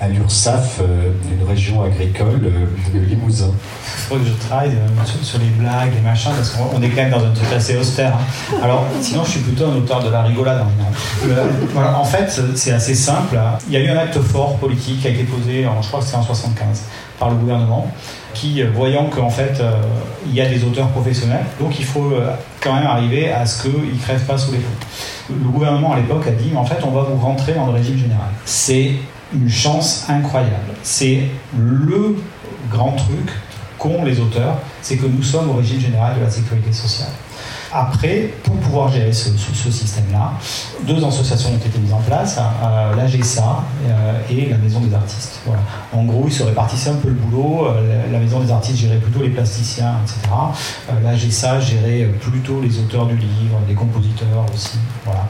[0.00, 3.50] à, l'URSSAF, euh, une région agricole euh, de Limousin.
[3.50, 7.02] Il faudrait que je travaille euh, sur, les blagues, les machins, parce qu'on est quand
[7.02, 8.14] même dans un truc assez austère.
[8.14, 8.56] Hein.
[8.62, 10.60] Alors, sinon, je suis plutôt un auteur de la rigolade.
[10.60, 11.94] Hein.
[11.96, 13.38] en fait, c'est assez simple.
[13.68, 16.06] Il y a eu un acte fort politique qui a été posé, je crois que
[16.06, 16.82] c'est en 75,
[17.24, 17.90] par le gouvernement
[18.34, 19.62] qui, voyant qu'en fait,
[20.26, 22.12] il y a des auteurs professionnels, donc il faut
[22.60, 25.30] quand même arriver à ce qu'ils ne crèvent pas sous les feux.
[25.30, 27.96] Le gouvernement à l'époque a dit, en fait, on va vous rentrer dans le régime
[27.96, 28.28] général.
[28.44, 28.90] C'est
[29.32, 30.74] une chance incroyable.
[30.82, 31.22] C'est
[31.56, 32.16] le
[32.70, 33.30] grand truc
[33.78, 37.12] qu'ont les auteurs, c'est que nous sommes au régime général de la sécurité sociale.
[37.76, 39.30] Après, pour pouvoir gérer ce,
[39.68, 40.34] système-là,
[40.86, 44.94] deux associations ont été mises en place, euh, la GSA euh, et la Maison des
[44.94, 45.40] artistes.
[45.92, 47.66] En gros, ils se répartissaient un peu le boulot.
[47.66, 50.32] Euh, la Maison des artistes gérait plutôt les plasticiens, etc.
[51.02, 54.78] la GSA gérait plutôt les auteurs du livre, les compositeurs aussi.
[55.04, 55.26] Voilà.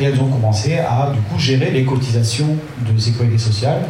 [0.00, 3.82] Et elles ont commencé à du coup gérer les cotisations de sécurité sociale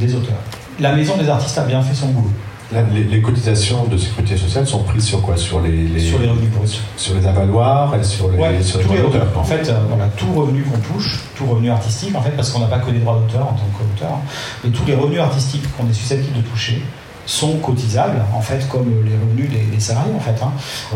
[0.00, 0.40] des auteurs.
[0.80, 2.32] La Maison des artistes a bien fait son boulot
[2.72, 5.36] les, cotisations de sécurité sociale sont prises sur quoi?
[5.36, 6.80] Sur les, sur les revenus bruts.
[6.96, 9.22] Sur les avaloirs et sur les, sur tous les revenus.
[9.36, 12.60] En fait, euh, voilà, tout revenu qu'on touche, tout revenu artistique, en fait, parce qu'on
[12.60, 14.18] n'a pas que des droits d'auteur en tant qu'auteur,
[14.62, 16.82] mais tous les revenus artistiques qu'on est susceptible de toucher,
[17.28, 20.42] sont cotisables, en fait, comme les revenus des, salariés, en fait.
[20.42, 20.50] Hein.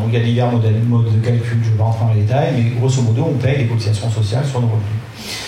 [0.09, 2.55] il y a divers modes de calcul, je ne vais pas rentrer dans les détails,
[2.57, 5.03] mais grosso modo, on paye les cotisations sociales sur nos revenus.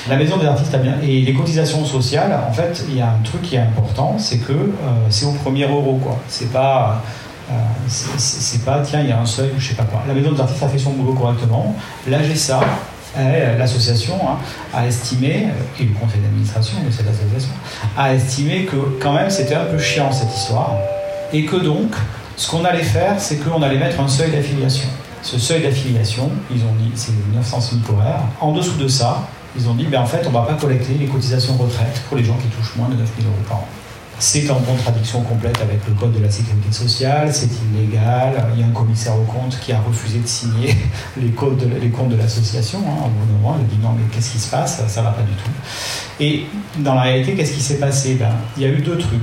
[0.09, 0.97] La Maison des artistes a bien.
[1.03, 4.39] Et les cotisations sociales, en fait, il y a un truc qui est important, c'est
[4.39, 4.75] que euh,
[5.09, 6.19] c'est au premier euro, quoi.
[6.29, 7.03] C'est pas.
[7.51, 7.55] Euh,
[7.89, 10.03] c'est pas, tiens, il y a un seuil je sais pas quoi.
[10.07, 11.75] La Maison des artistes a fait son boulot correctement.
[12.09, 12.61] La GSA,
[13.59, 14.39] l'association, hein,
[14.73, 17.53] a estimé, euh, et le conseil d'administration de cette association,
[17.97, 20.77] a estimé que quand même c'était un peu chiant cette histoire.
[21.33, 21.93] Et que donc,
[22.37, 24.89] ce qu'on allait faire, c'est qu'on allait mettre un seuil d'affiliation.
[25.23, 28.03] Ce seuil d'affiliation, ils ont dit, c'est 900 000 pour
[28.41, 30.95] En dessous de ça, ils ont dit, ben en fait, on ne va pas collecter
[30.95, 33.69] les cotisations retraite pour les gens qui touchent moins de 9 000 euros par an.
[34.19, 38.33] C'est en contradiction complète avec le code de la sécurité sociale, c'est illégal.
[38.55, 40.75] Il y a un commissaire au compte qui a refusé de signer
[41.21, 42.79] les, codes les comptes de l'association.
[42.79, 44.83] Hein, au bout moment, il a dit non, mais qu'est-ce qui se passe?
[44.87, 45.51] Ça ne va pas du tout.
[46.21, 46.47] Et
[46.79, 48.15] dans la réalité, qu'est-ce qui s'est passé?
[48.15, 49.21] Ben, Il y a eu deux trucs.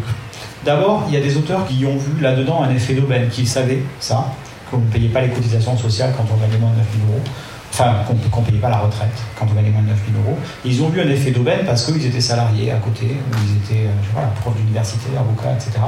[0.65, 3.81] D'abord, il y a des auteurs qui ont vu là-dedans un effet d'aubaine, qui savaient
[3.99, 4.31] ça,
[4.69, 7.23] qu'on ne payait pas les cotisations sociales quand on gagnait moins de 9 000 euros
[7.71, 7.95] enfin
[8.31, 10.37] qu'on ne payait pas la retraite quand on gagnait moins de 9 000 euros.
[10.65, 13.87] Ils ont eu un effet d'aubaine parce qu'ils étaient salariés à côté, ou ils étaient
[13.87, 15.79] euh, voilà, profs d'université, avocats, etc.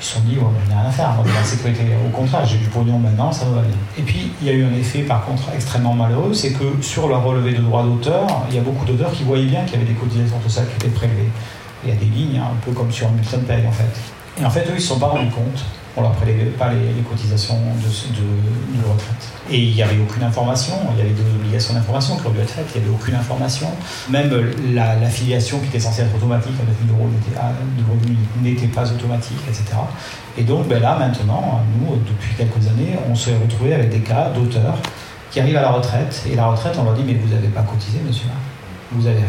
[0.00, 1.82] Ils se sont dit, ouais, je n'ai rien à faire, moi, la sécurité.
[2.06, 3.76] Au contraire, j'ai du pognon maintenant, ça va bien.
[3.98, 7.08] Et puis, il y a eu un effet, par contre, extrêmement malheureux, c'est que sur
[7.08, 9.82] leur relevé de droits d'auteur, il y a beaucoup d'auteurs qui voyaient bien qu'il y
[9.82, 11.28] avait des cotisations sociales qui étaient prélevées.
[11.84, 14.40] Il y a des lignes, hein, un peu comme sur un bulletin de en fait.
[14.40, 15.64] Et en fait, eux, ils ne se sont pas rendus compte
[15.96, 19.28] on leur prélevait pas les, cotisations de, retraite.
[19.50, 22.40] Et il n'y avait aucune information, il y avait des obligations d'information qui ont dû
[22.40, 23.68] être faites, il n'y avait aucune information.
[24.08, 24.30] Même
[24.72, 27.10] l'affiliation qui était censée être automatique à 9 000 euros
[28.42, 29.64] n'était pas automatique, etc.
[30.38, 34.30] Et donc ben là, maintenant, nous, depuis quelques années, on s'est retrouvé avec des cas
[34.30, 34.78] d'auteurs
[35.30, 37.62] qui arrivent à la retraite, et la retraite, on leur dit, mais vous n'avez pas
[37.62, 38.26] cotisé, monsieur,
[38.92, 39.26] vous n'avez rien.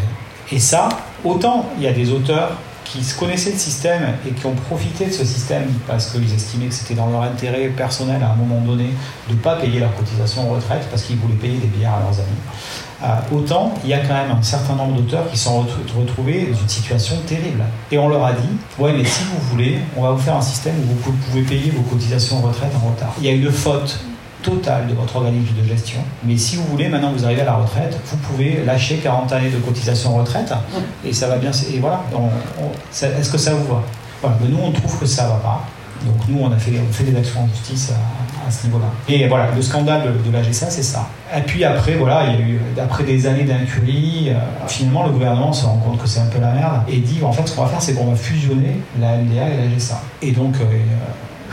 [0.52, 0.90] Et ça,
[1.24, 2.52] autant il y a des auteurs
[2.92, 6.74] qui connaissaient le système et qui ont profité de ce système parce qu'ils estimaient que
[6.74, 8.90] c'était dans leur intérêt personnel à un moment donné
[9.30, 12.20] de ne pas payer leur cotisation retraite parce qu'ils voulaient payer des billets à leurs
[12.20, 12.42] amis.
[13.04, 15.66] Euh, autant il y a quand même un certain nombre d'auteurs qui sont
[15.98, 17.64] retrouvés dans une situation terrible.
[17.92, 20.42] Et on leur a dit, ouais mais si vous voulez, on va vous faire un
[20.42, 23.14] système où vous pouvez payer vos cotisations en retraite en retard.
[23.20, 24.00] Il y a une faute
[24.42, 26.00] total de votre organisme de gestion.
[26.24, 29.50] Mais si vous voulez, maintenant vous arrivez à la retraite, vous pouvez lâcher 40 années
[29.50, 30.54] de cotisation retraite
[31.06, 31.52] et ça va bien.
[31.74, 32.04] Et voilà,
[32.92, 33.84] est-ce que ça vous va?
[34.22, 34.38] Voilà.
[34.42, 35.66] Mais nous, on trouve que ça va pas.
[36.06, 38.88] Donc nous, on a fait, on fait des actions en justice à, ce niveau-là.
[39.08, 41.08] Et voilà, le scandale de, la GSA, c'est ça.
[41.36, 45.12] Et puis après, voilà, il y a eu, après des années d'incurie, euh, finalement, le
[45.12, 47.56] gouvernement se rend compte que c'est un peu la merde et dit, en fait, ce
[47.56, 50.02] qu'on va faire, c'est qu'on va fusionner la LDA et la GSA.
[50.24, 50.66] Et donc, euh,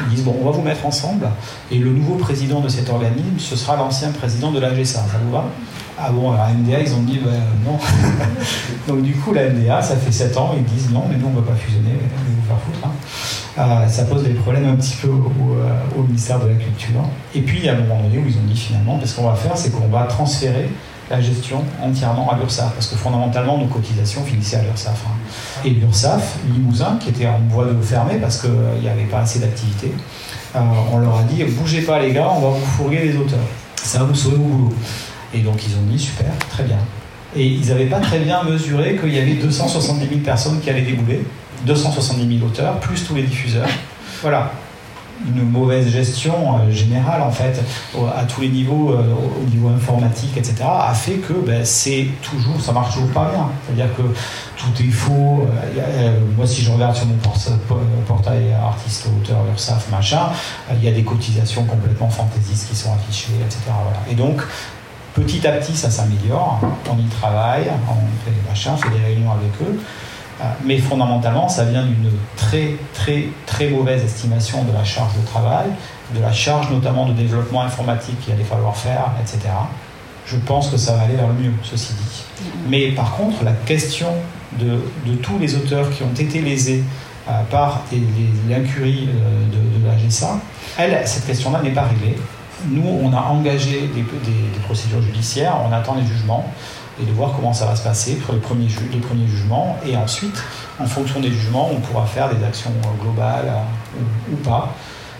[0.01, 1.29] ils disent bon, on va vous mettre ensemble
[1.71, 5.01] et le nouveau président de cet organisme, ce sera l'ancien président de la GSA.
[5.01, 5.45] Ça vous va?
[6.01, 7.33] Ah bon, alors MDA, ils ont dit ben,
[7.65, 7.79] non.
[8.89, 11.31] Donc du coup, la MDA, ça fait 7 ans, ils disent non, mais nous, on
[11.31, 12.87] ne va pas fusionner, on vous faire foutre.
[12.87, 12.93] Hein.
[13.57, 17.03] Ah, ça pose des problèmes un petit peu au, ministère de la Culture.
[17.35, 19.29] Et puis, il y a un moment donné où ils ont dit finalement, ce qu'on
[19.29, 20.71] va faire, c'est qu'on va transférer
[21.11, 25.05] la gestion entièrement à l'URSSAF, parce que fondamentalement, nos cotisations finissaient à l'URSSAF.
[25.07, 25.17] hein.
[25.65, 28.51] Et l'URSSAF, Limousin, qui était en voie de fermer parce qu'il
[28.81, 29.93] n'y avait pas assez d'activité,
[30.57, 30.59] euh,
[30.93, 33.39] on leur a dit bougez pas les gars, on va vous fourguer les auteurs.
[33.83, 34.75] Ça va vous sauver vos boulot.
[35.35, 36.79] Et donc ils ont dit super, très bien.
[37.37, 40.83] Et ils n'avaient pas très bien mesuré qu'il y avait 270 000 personnes qui allaient
[40.83, 41.23] débouler,
[41.67, 43.69] 270 000 auteurs, plus tous les diffuseurs.
[44.23, 44.51] Voilà,
[45.27, 47.61] une mauvaise gestion euh, générale en fait
[48.17, 52.07] à tous les niveaux, euh, au au niveau informatique, etc., a fait que ben, c'est
[52.23, 53.49] toujours, ça marche toujours pas bien.
[53.67, 54.03] C'est-à-dire que
[54.57, 55.47] tout est faux.
[55.79, 57.35] euh, moi, si je regarde sur mon por-
[57.67, 60.29] po- portail artiste, auteur, URSAF, machin,
[60.73, 63.59] il y a des cotisations complètement fantaisistes qui sont affichées, etc.
[63.67, 63.99] Voilà.
[64.11, 64.41] Et donc,
[65.15, 66.61] petit à petit, ça s'améliore.
[66.91, 69.81] On y travaille, on fait des machins, on fait des réunions avec eux.
[70.41, 75.27] Euh, Mais fondamentalement, ça vient d'une très, très, très mauvaise estimation de la charge de
[75.27, 75.67] travail,
[76.15, 79.41] de la charge notamment de développement informatique qu'il allait falloir faire, etc.
[80.27, 82.23] Je pense que ça va aller vers le mieux, ceci dit.
[82.69, 84.09] Mais par contre, la question
[84.61, 84.79] de,
[85.11, 86.83] de tous les auteurs qui ont été lésés
[87.29, 87.83] euh, par
[88.49, 90.39] l'incurie euh, de, de la GSA,
[90.79, 92.17] elle, cette question-là n'est pas réglée.
[92.69, 96.45] Nous, on a engagé des, des- des procédures judiciaires, on attend les jugements
[97.01, 99.77] et de voir comment ça va se passer pour les premiers, ju- les premiers jugements.
[99.87, 100.43] Et ensuite,
[100.81, 104.75] en fonction des jugements, on pourra faire des actions euh, globales euh, ou, pas.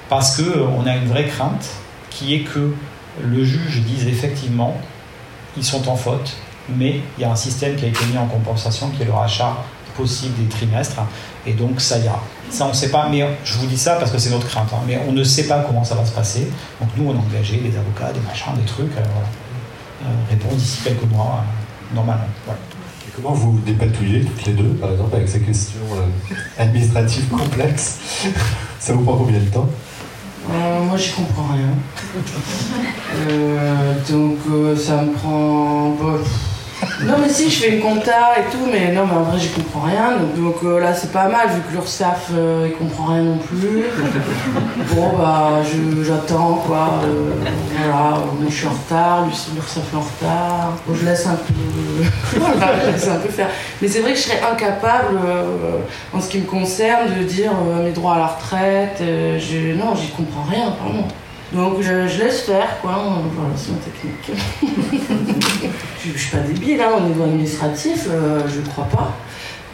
[0.09, 1.67] Parce qu'on a une vraie crainte
[2.11, 2.75] qui est que
[3.23, 4.77] le juge dise effectivement,
[5.57, 6.37] ils sont en faute,
[6.69, 9.13] mais il y a un système qui a été mis en compensation qui est le
[9.13, 9.57] rachat
[9.97, 11.01] possible des trimestres,
[11.47, 12.23] et donc ça ira.
[12.51, 14.69] Ça, on ne sait pas, mais je vous dis ça parce que c'est notre crainte,
[14.73, 16.51] hein, mais on ne sait pas comment ça va se passer.
[16.81, 19.03] Donc nous, on a engagé des avocats, des machins, des trucs, euh.
[20.01, 21.58] Euh, répondre d'ici quelques mois, euh,
[21.95, 22.25] normalement.
[22.45, 22.61] Voilà.
[23.07, 27.29] Et comment vous vous dépatouillez toutes les deux, par exemple, avec ces questions euh, administratives
[27.29, 27.99] complexes
[28.81, 29.69] Ça vous prend combien de temps?
[30.51, 31.71] Euh, moi, j'y comprends rien.
[33.31, 35.93] Euh, donc, euh, ça me prend.
[35.93, 36.58] pff.
[37.05, 39.49] Non, mais si, je fais une compta et tout, mais non, mais en vrai, j'y
[39.49, 40.17] comprends rien.
[40.37, 43.85] Donc, euh, là, c'est pas mal, vu que l'URSSAF, euh, il comprend rien non plus.
[44.95, 45.61] Bon, bah,
[46.03, 47.01] j'attends, quoi.
[47.05, 47.31] Euh,
[47.77, 48.19] voilà,
[48.49, 50.73] je suis en retard, l'URSSAF est en retard.
[50.93, 52.41] Je laisse un peu.
[53.11, 53.49] un peu faire.
[53.81, 55.79] Mais c'est vrai que je serais incapable, euh,
[56.13, 59.01] en ce qui me concerne, de dire euh, mes droits à la retraite.
[59.01, 61.09] non, j'y comprends rien, vraiment.
[61.53, 63.23] Donc je, je laisse faire, quoi.
[63.35, 64.39] Voilà, c'est ma technique.
[66.05, 69.15] je, je suis pas débile, hein, au niveau administratif, euh, je crois pas.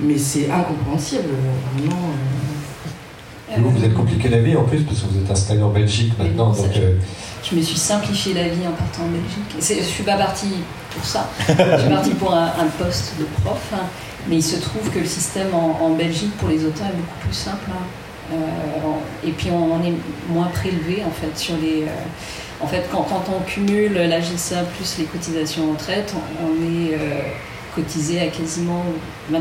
[0.00, 2.02] Mais c'est incompréhensible, euh, vraiment.
[2.10, 3.56] euh.
[3.56, 5.68] Et Vous, vous êtes compliqué la vie en plus, parce que vous êtes installé en
[5.70, 6.94] Belgique maintenant, donc je- euh,
[7.48, 9.78] Je me suis simplifié la vie en partant en Belgique.
[9.84, 10.54] Je suis pas partie
[10.94, 11.28] pour ça.
[11.48, 13.60] Je suis partie pour un, un poste de prof.
[13.74, 13.84] hein.
[14.28, 17.18] Mais il se trouve que le système en, en Belgique pour les auteurs est beaucoup
[17.26, 17.68] plus simple.
[17.70, 17.84] hein.
[18.32, 18.36] Euh,
[19.26, 19.92] et puis on, est
[20.28, 21.82] moins prélevé en fait sur les.
[21.82, 26.46] euh, en fait, quand, quand on cumule la GSA plus les cotisations en retraite, on,
[26.46, 27.20] on est euh,
[27.74, 28.82] cotisé à quasiment
[29.32, 29.36] 25%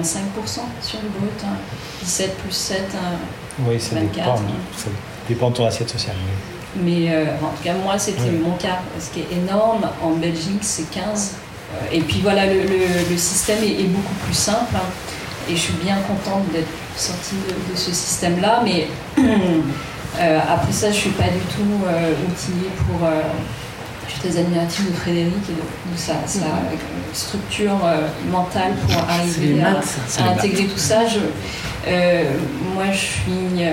[0.82, 1.44] sur le brut.
[1.46, 1.56] hein.
[2.04, 2.82] 17 plus 7.
[2.96, 3.16] hein.
[3.68, 4.32] Oui, ça 24, dépend.
[4.36, 4.42] hein.
[4.76, 4.90] Ça
[5.30, 6.16] dépend de ton assiette sociale.
[6.76, 8.42] Mais euh, en tout cas, moi, c'était Oui.
[8.44, 8.80] mon cas.
[9.00, 11.36] Ce qui est énorme, en Belgique, c'est 15.
[11.76, 14.76] Euh, Et puis voilà, le, le- le système est, est beaucoup plus simple.
[14.76, 14.80] hein.
[15.50, 18.62] Et je suis bien contente d'être sortie de, de ce système-là.
[18.64, 18.88] Mais
[20.20, 23.08] euh, après ça, je ne suis pas du tout euh, outillée pour.
[23.08, 23.22] euh,
[24.06, 26.46] je suis très admirative de Frédéric et de, de sa, sa
[27.14, 31.08] structure euh, mentale pour arriver à, intégrer tout ça.
[31.08, 31.20] Je,
[32.76, 33.66] moi, je suis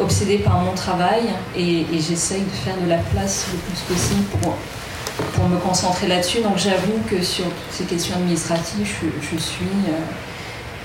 [0.00, 1.22] obsédée par mon travail
[1.56, 4.56] et, et j'essaye de faire de la place le plus possible pour,
[5.34, 6.40] pour me concentrer là-dessus.
[6.40, 9.06] Donc j'avoue que sur toutes ces questions administratives, je,
[9.36, 9.66] je suis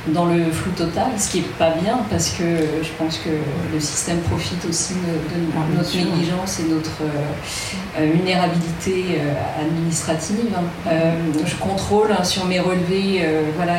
[0.08, 2.44] dans le flou total, ce qui n'est pas bien parce que
[2.82, 3.30] je pense que
[3.74, 5.00] le système profite aussi de,
[5.56, 10.54] Ah, notre négligence et notre euh, euh, vulnérabilité euh, administrative.
[10.88, 11.12] Euh,
[11.46, 13.26] je contrôle hein, sur mes relevés,
[13.58, 13.76] voilà,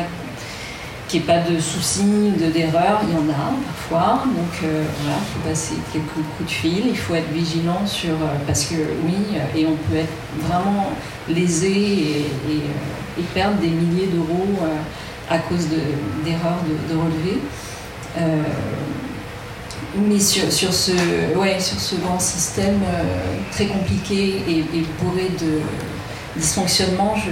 [1.07, 3.01] qu'il n'y ait pas de soucis, de d'erreurs.
[3.07, 4.23] Il y en a parfois.
[4.25, 6.83] Donc euh, voilà, il faut passer quelques coups de fil.
[6.87, 8.11] Il faut être vigilant sur.
[8.11, 9.15] euh, parce que oui,
[9.55, 10.91] et on peut être vraiment
[11.27, 12.17] lésé et,
[12.51, 12.61] et,
[13.19, 14.67] et perdre des milliers d'euros euh,
[15.29, 17.39] à cause de- d'erreurs de, de relevés.
[18.17, 18.43] Euh,
[20.07, 20.91] mais sur, sur, ce,
[21.35, 23.03] ouais, sur ce grand système euh,
[23.51, 25.61] très compliqué et, et bourré de
[26.39, 27.31] dysfonctionnements, je,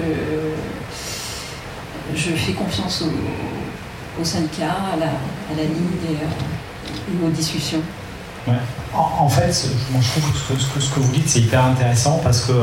[2.15, 5.63] je fais confiance au, au syndicat, à la, à la
[6.09, 6.25] euh,
[7.13, 7.81] et aux discussions.
[8.47, 8.53] Ouais.
[8.95, 9.53] En, en fait,
[9.91, 12.53] moi, je trouve que ce, que- ce vous dites, c'est hyper intéressant parce que,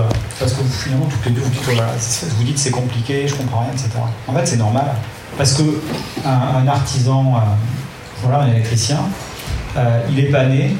[0.40, 3.28] parce que vous, finalement, toutes les deux, vous dites, voilà, c'est- vous dites c'est compliqué,
[3.28, 3.90] je comprends rien, etc.
[4.26, 4.86] En fait, c'est normal.
[5.36, 5.62] Parce que
[6.24, 7.38] un, artisan, euh,
[8.22, 8.98] voilà, un électricien,
[9.76, 10.76] euh, il est pas né,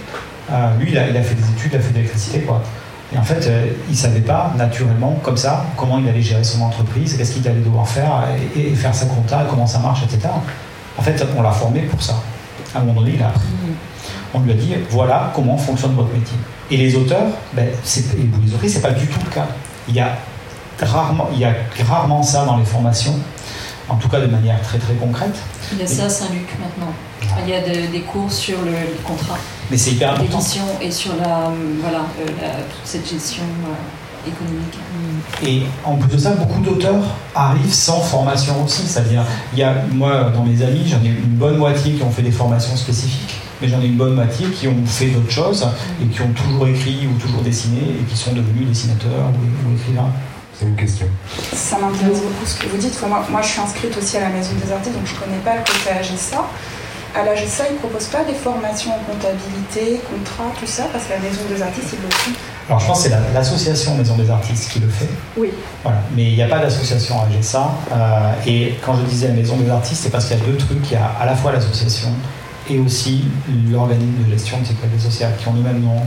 [0.53, 2.63] euh, lui, il a, fait des études, il a fait de l'électricité, quoi.
[3.13, 3.49] Et en fait,
[3.89, 7.47] il ne savait pas naturellement, comme ça, comment il allait gérer son entreprise, qu'est-ce qu'il
[7.47, 8.25] allait devoir faire
[8.57, 10.29] et, faire sa compta, comment ça marche, etc.
[10.99, 12.15] En fait, on l'a formé pour ça.
[12.75, 13.43] À un moment donné, il a appris.
[14.33, 16.37] On lui a dit voilà comment fonctionne votre métier.
[16.73, 19.47] Et les auteurs, ben, et vous les aurez, c'est pas du tout le cas.
[19.89, 20.17] Il y a
[20.83, 21.55] rarement, il y a
[21.87, 23.15] rarement ça dans les formations,
[23.89, 25.37] en tout cas de manière très très concrète.
[25.73, 26.93] Il y a ça à Saint-Luc maintenant.
[27.45, 28.73] Il y a des cours sur le,
[29.03, 29.39] contrat.
[29.71, 30.41] Mais c'est hyper important.
[30.81, 34.79] et sur la, voilà, euh, toute cette gestion euh, économique.
[35.43, 37.03] Et en plus de ça, beaucoup d'auteurs
[37.35, 38.83] arrivent sans formation aussi.
[38.87, 39.23] C'est-à-dire,
[39.53, 42.23] il y a, moi, dans mes amis, j'en ai une bonne moitié qui ont fait
[42.23, 45.67] des formations spécifiques mais j'en ai une bonne moitié qui ont fait d'autres choses
[46.03, 50.11] et qui ont toujours écrit ou toujours dessiné et qui sont devenus dessinateurs ou, écrivains.
[50.59, 51.07] C'est une question.
[51.53, 53.01] Ça m'intéresse beaucoup ce que vous dites.
[53.07, 55.43] Moi, moi, je suis inscrite aussi à la Maison des Artistes, donc je ne connais
[55.45, 56.45] pas le côté AGSA.
[57.17, 61.13] À l'AGSA, ils ne proposent pas des formations en comptabilité, contrat, tout ça, parce que
[61.13, 62.31] la Maison des Artistes, ils le font.
[62.69, 65.09] Alors je pense que c'est l'association Maison des Artistes qui le fait.
[65.37, 65.51] Oui.
[65.83, 65.99] Voilà.
[66.17, 67.71] Mais il n'y a pas d'association AGSA.
[67.93, 70.57] Euh, et quand je disais la Maison des Artistes, c'est parce qu'il y a deux
[70.57, 70.91] trucs.
[70.91, 72.09] Il y a à la fois l'association
[72.71, 73.25] et aussi
[73.71, 76.01] l'organisme de gestion de sécurité sociale qui ont le même nom.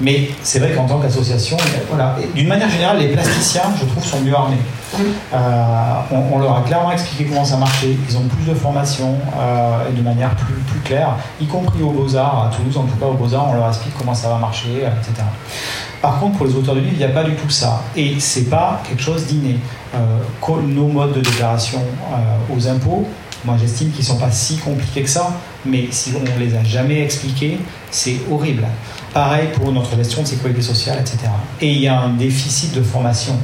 [0.00, 1.56] Mais c'est vrai qu'en tant qu'association,
[1.88, 4.58] voilà, d'une manière générale, les plasticiens, je trouve, sont mieux armés.
[5.32, 7.96] Euh, on, leur a clairement expliqué comment ça marchait.
[8.08, 11.90] Ils ont plus de formation euh, et de manière plus, plus claire, y compris aux
[11.90, 14.78] Beaux-Arts, à Toulouse, en tout cas aux Beaux-Arts, on leur explique comment ça va marcher,
[14.78, 15.24] etc.
[16.02, 17.82] Par contre, pour les auteurs de livres, il n'y a pas du tout ça.
[17.94, 19.58] Et c'est pas quelque chose d'inné.
[19.94, 20.18] Euh,
[20.66, 21.80] nos modes de déclaration
[22.50, 23.06] aux impôts,
[23.44, 25.32] moi, j'estime qu'ils ne sont pas si compliqués que ça,
[25.64, 27.58] mais si on ne les a jamais expliqués,
[27.90, 28.66] c'est horrible.
[29.12, 31.18] Pareil pour notre gestion de sécurité sociale, etc.
[31.60, 33.36] Et il y a un déficit de formation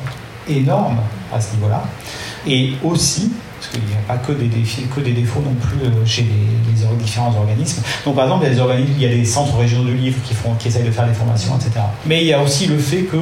[0.49, 0.99] énorme
[1.35, 1.83] à ce niveau-là.
[2.47, 5.87] Et aussi, parce qu'il n'y a pas que des, défis, que des défauts non plus
[5.87, 7.83] euh, chez les, différents organismes.
[8.05, 9.95] Donc par exemple, il y a des organismes, il y a des centres régionaux de
[9.95, 11.85] livres qui, qui essayent de faire des formations, etc.
[12.07, 13.17] Mais il y a aussi le fait que,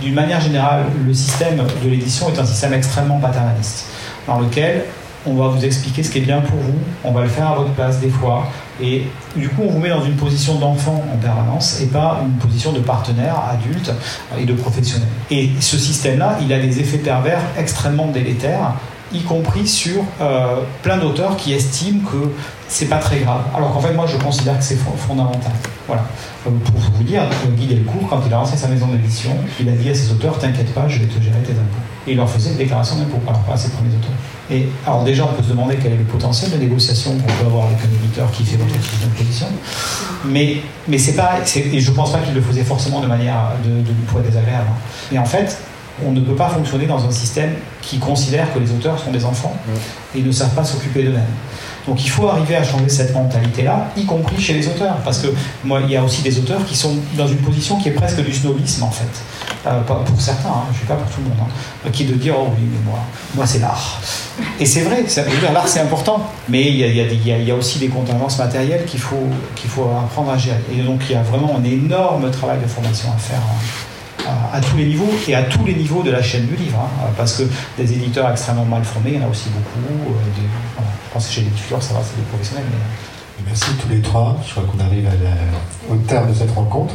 [0.00, 3.86] d'une manière générale, le système de l'édition est un système extrêmement paternaliste,
[4.26, 4.84] dans lequel
[5.26, 7.54] on va vous expliquer ce qui est bien pour vous, on va le faire à
[7.56, 8.46] votre place des fois,
[8.82, 9.04] et
[9.36, 12.72] du coup on vous met dans une position d'enfant en permanence et pas une position
[12.72, 13.92] de partenaire adulte
[14.38, 15.08] et de professionnel.
[15.30, 18.74] Et ce système-là, il a des effets pervers extrêmement délétères,
[19.12, 22.30] y compris sur euh, plein d'auteurs qui estiment que
[22.68, 23.42] c'est pas très grave.
[23.54, 25.52] Alors qu'en fait, moi, je considère que c'est fondamental.
[25.86, 26.04] Voilà.
[26.46, 27.22] Euh, pour vous dire,
[27.56, 30.38] Guy Delcourt, quand il a lancé sa maison d'édition, il a dit à ses auteurs
[30.38, 31.82] T'inquiète pas, je vais te gérer tes impôts.
[32.06, 34.14] Et il leur faisait une déclaration d'impôts, alors pas à ses premiers auteurs.
[34.50, 37.46] Et alors déjà, on peut se demander quel est le potentiel de négociation qu'on peut
[37.46, 39.46] avoir avec un éditeur qui fait votre fiche d'imposition.
[40.24, 40.56] Mais,
[40.88, 43.90] mais c'est pas, et je pense pas qu'il le faisait forcément de manière de, de,
[43.90, 44.70] être désagréable.
[45.12, 45.56] Mais en fait,
[46.04, 49.24] on ne peut pas fonctionner dans un système qui considère que les auteurs sont des
[49.24, 49.54] enfants
[50.14, 51.22] et ne savent pas s'occuper d'eux-mêmes.
[51.86, 55.28] Donc il faut arriver à changer cette mentalité-là, y compris chez les auteurs, parce que
[55.64, 58.20] moi, il y a aussi des auteurs qui sont dans une position qui est presque
[58.22, 59.08] du snobisme en fait.
[59.66, 61.48] Euh, pour certains, hein, je ne suis pas pour tout le monde,
[61.86, 62.98] hein, qui est de dire oh oui mais moi,
[63.34, 64.00] moi c'est l'art.
[64.58, 65.04] Et c'est vrai,
[65.52, 69.28] l'art c'est important, mais il y, a, aussi des contingences matérielles qu'il faut,
[70.02, 70.60] apprendre à gérer.
[70.72, 73.40] Et donc il y a vraiment un énorme travail de formation à faire.
[73.40, 73.58] Hein
[74.52, 76.88] à, tous les niveaux et à tous les niveaux de la chaîne du livre.
[77.16, 77.42] Parce que
[77.78, 80.12] des éditeurs extrêmement mal formés, il y en a aussi beaucoup.
[80.12, 80.82] Euh,
[81.12, 82.64] pense que chez les éditeurs, ça va, c'est des professionnels.
[83.46, 84.36] Merci tous les trois.
[84.46, 85.08] Je crois qu'on arrive
[85.90, 86.94] au terme de cette rencontre.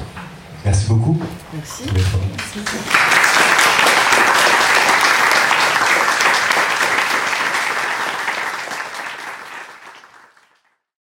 [0.63, 1.19] Merci beaucoup.
[1.53, 1.83] Merci.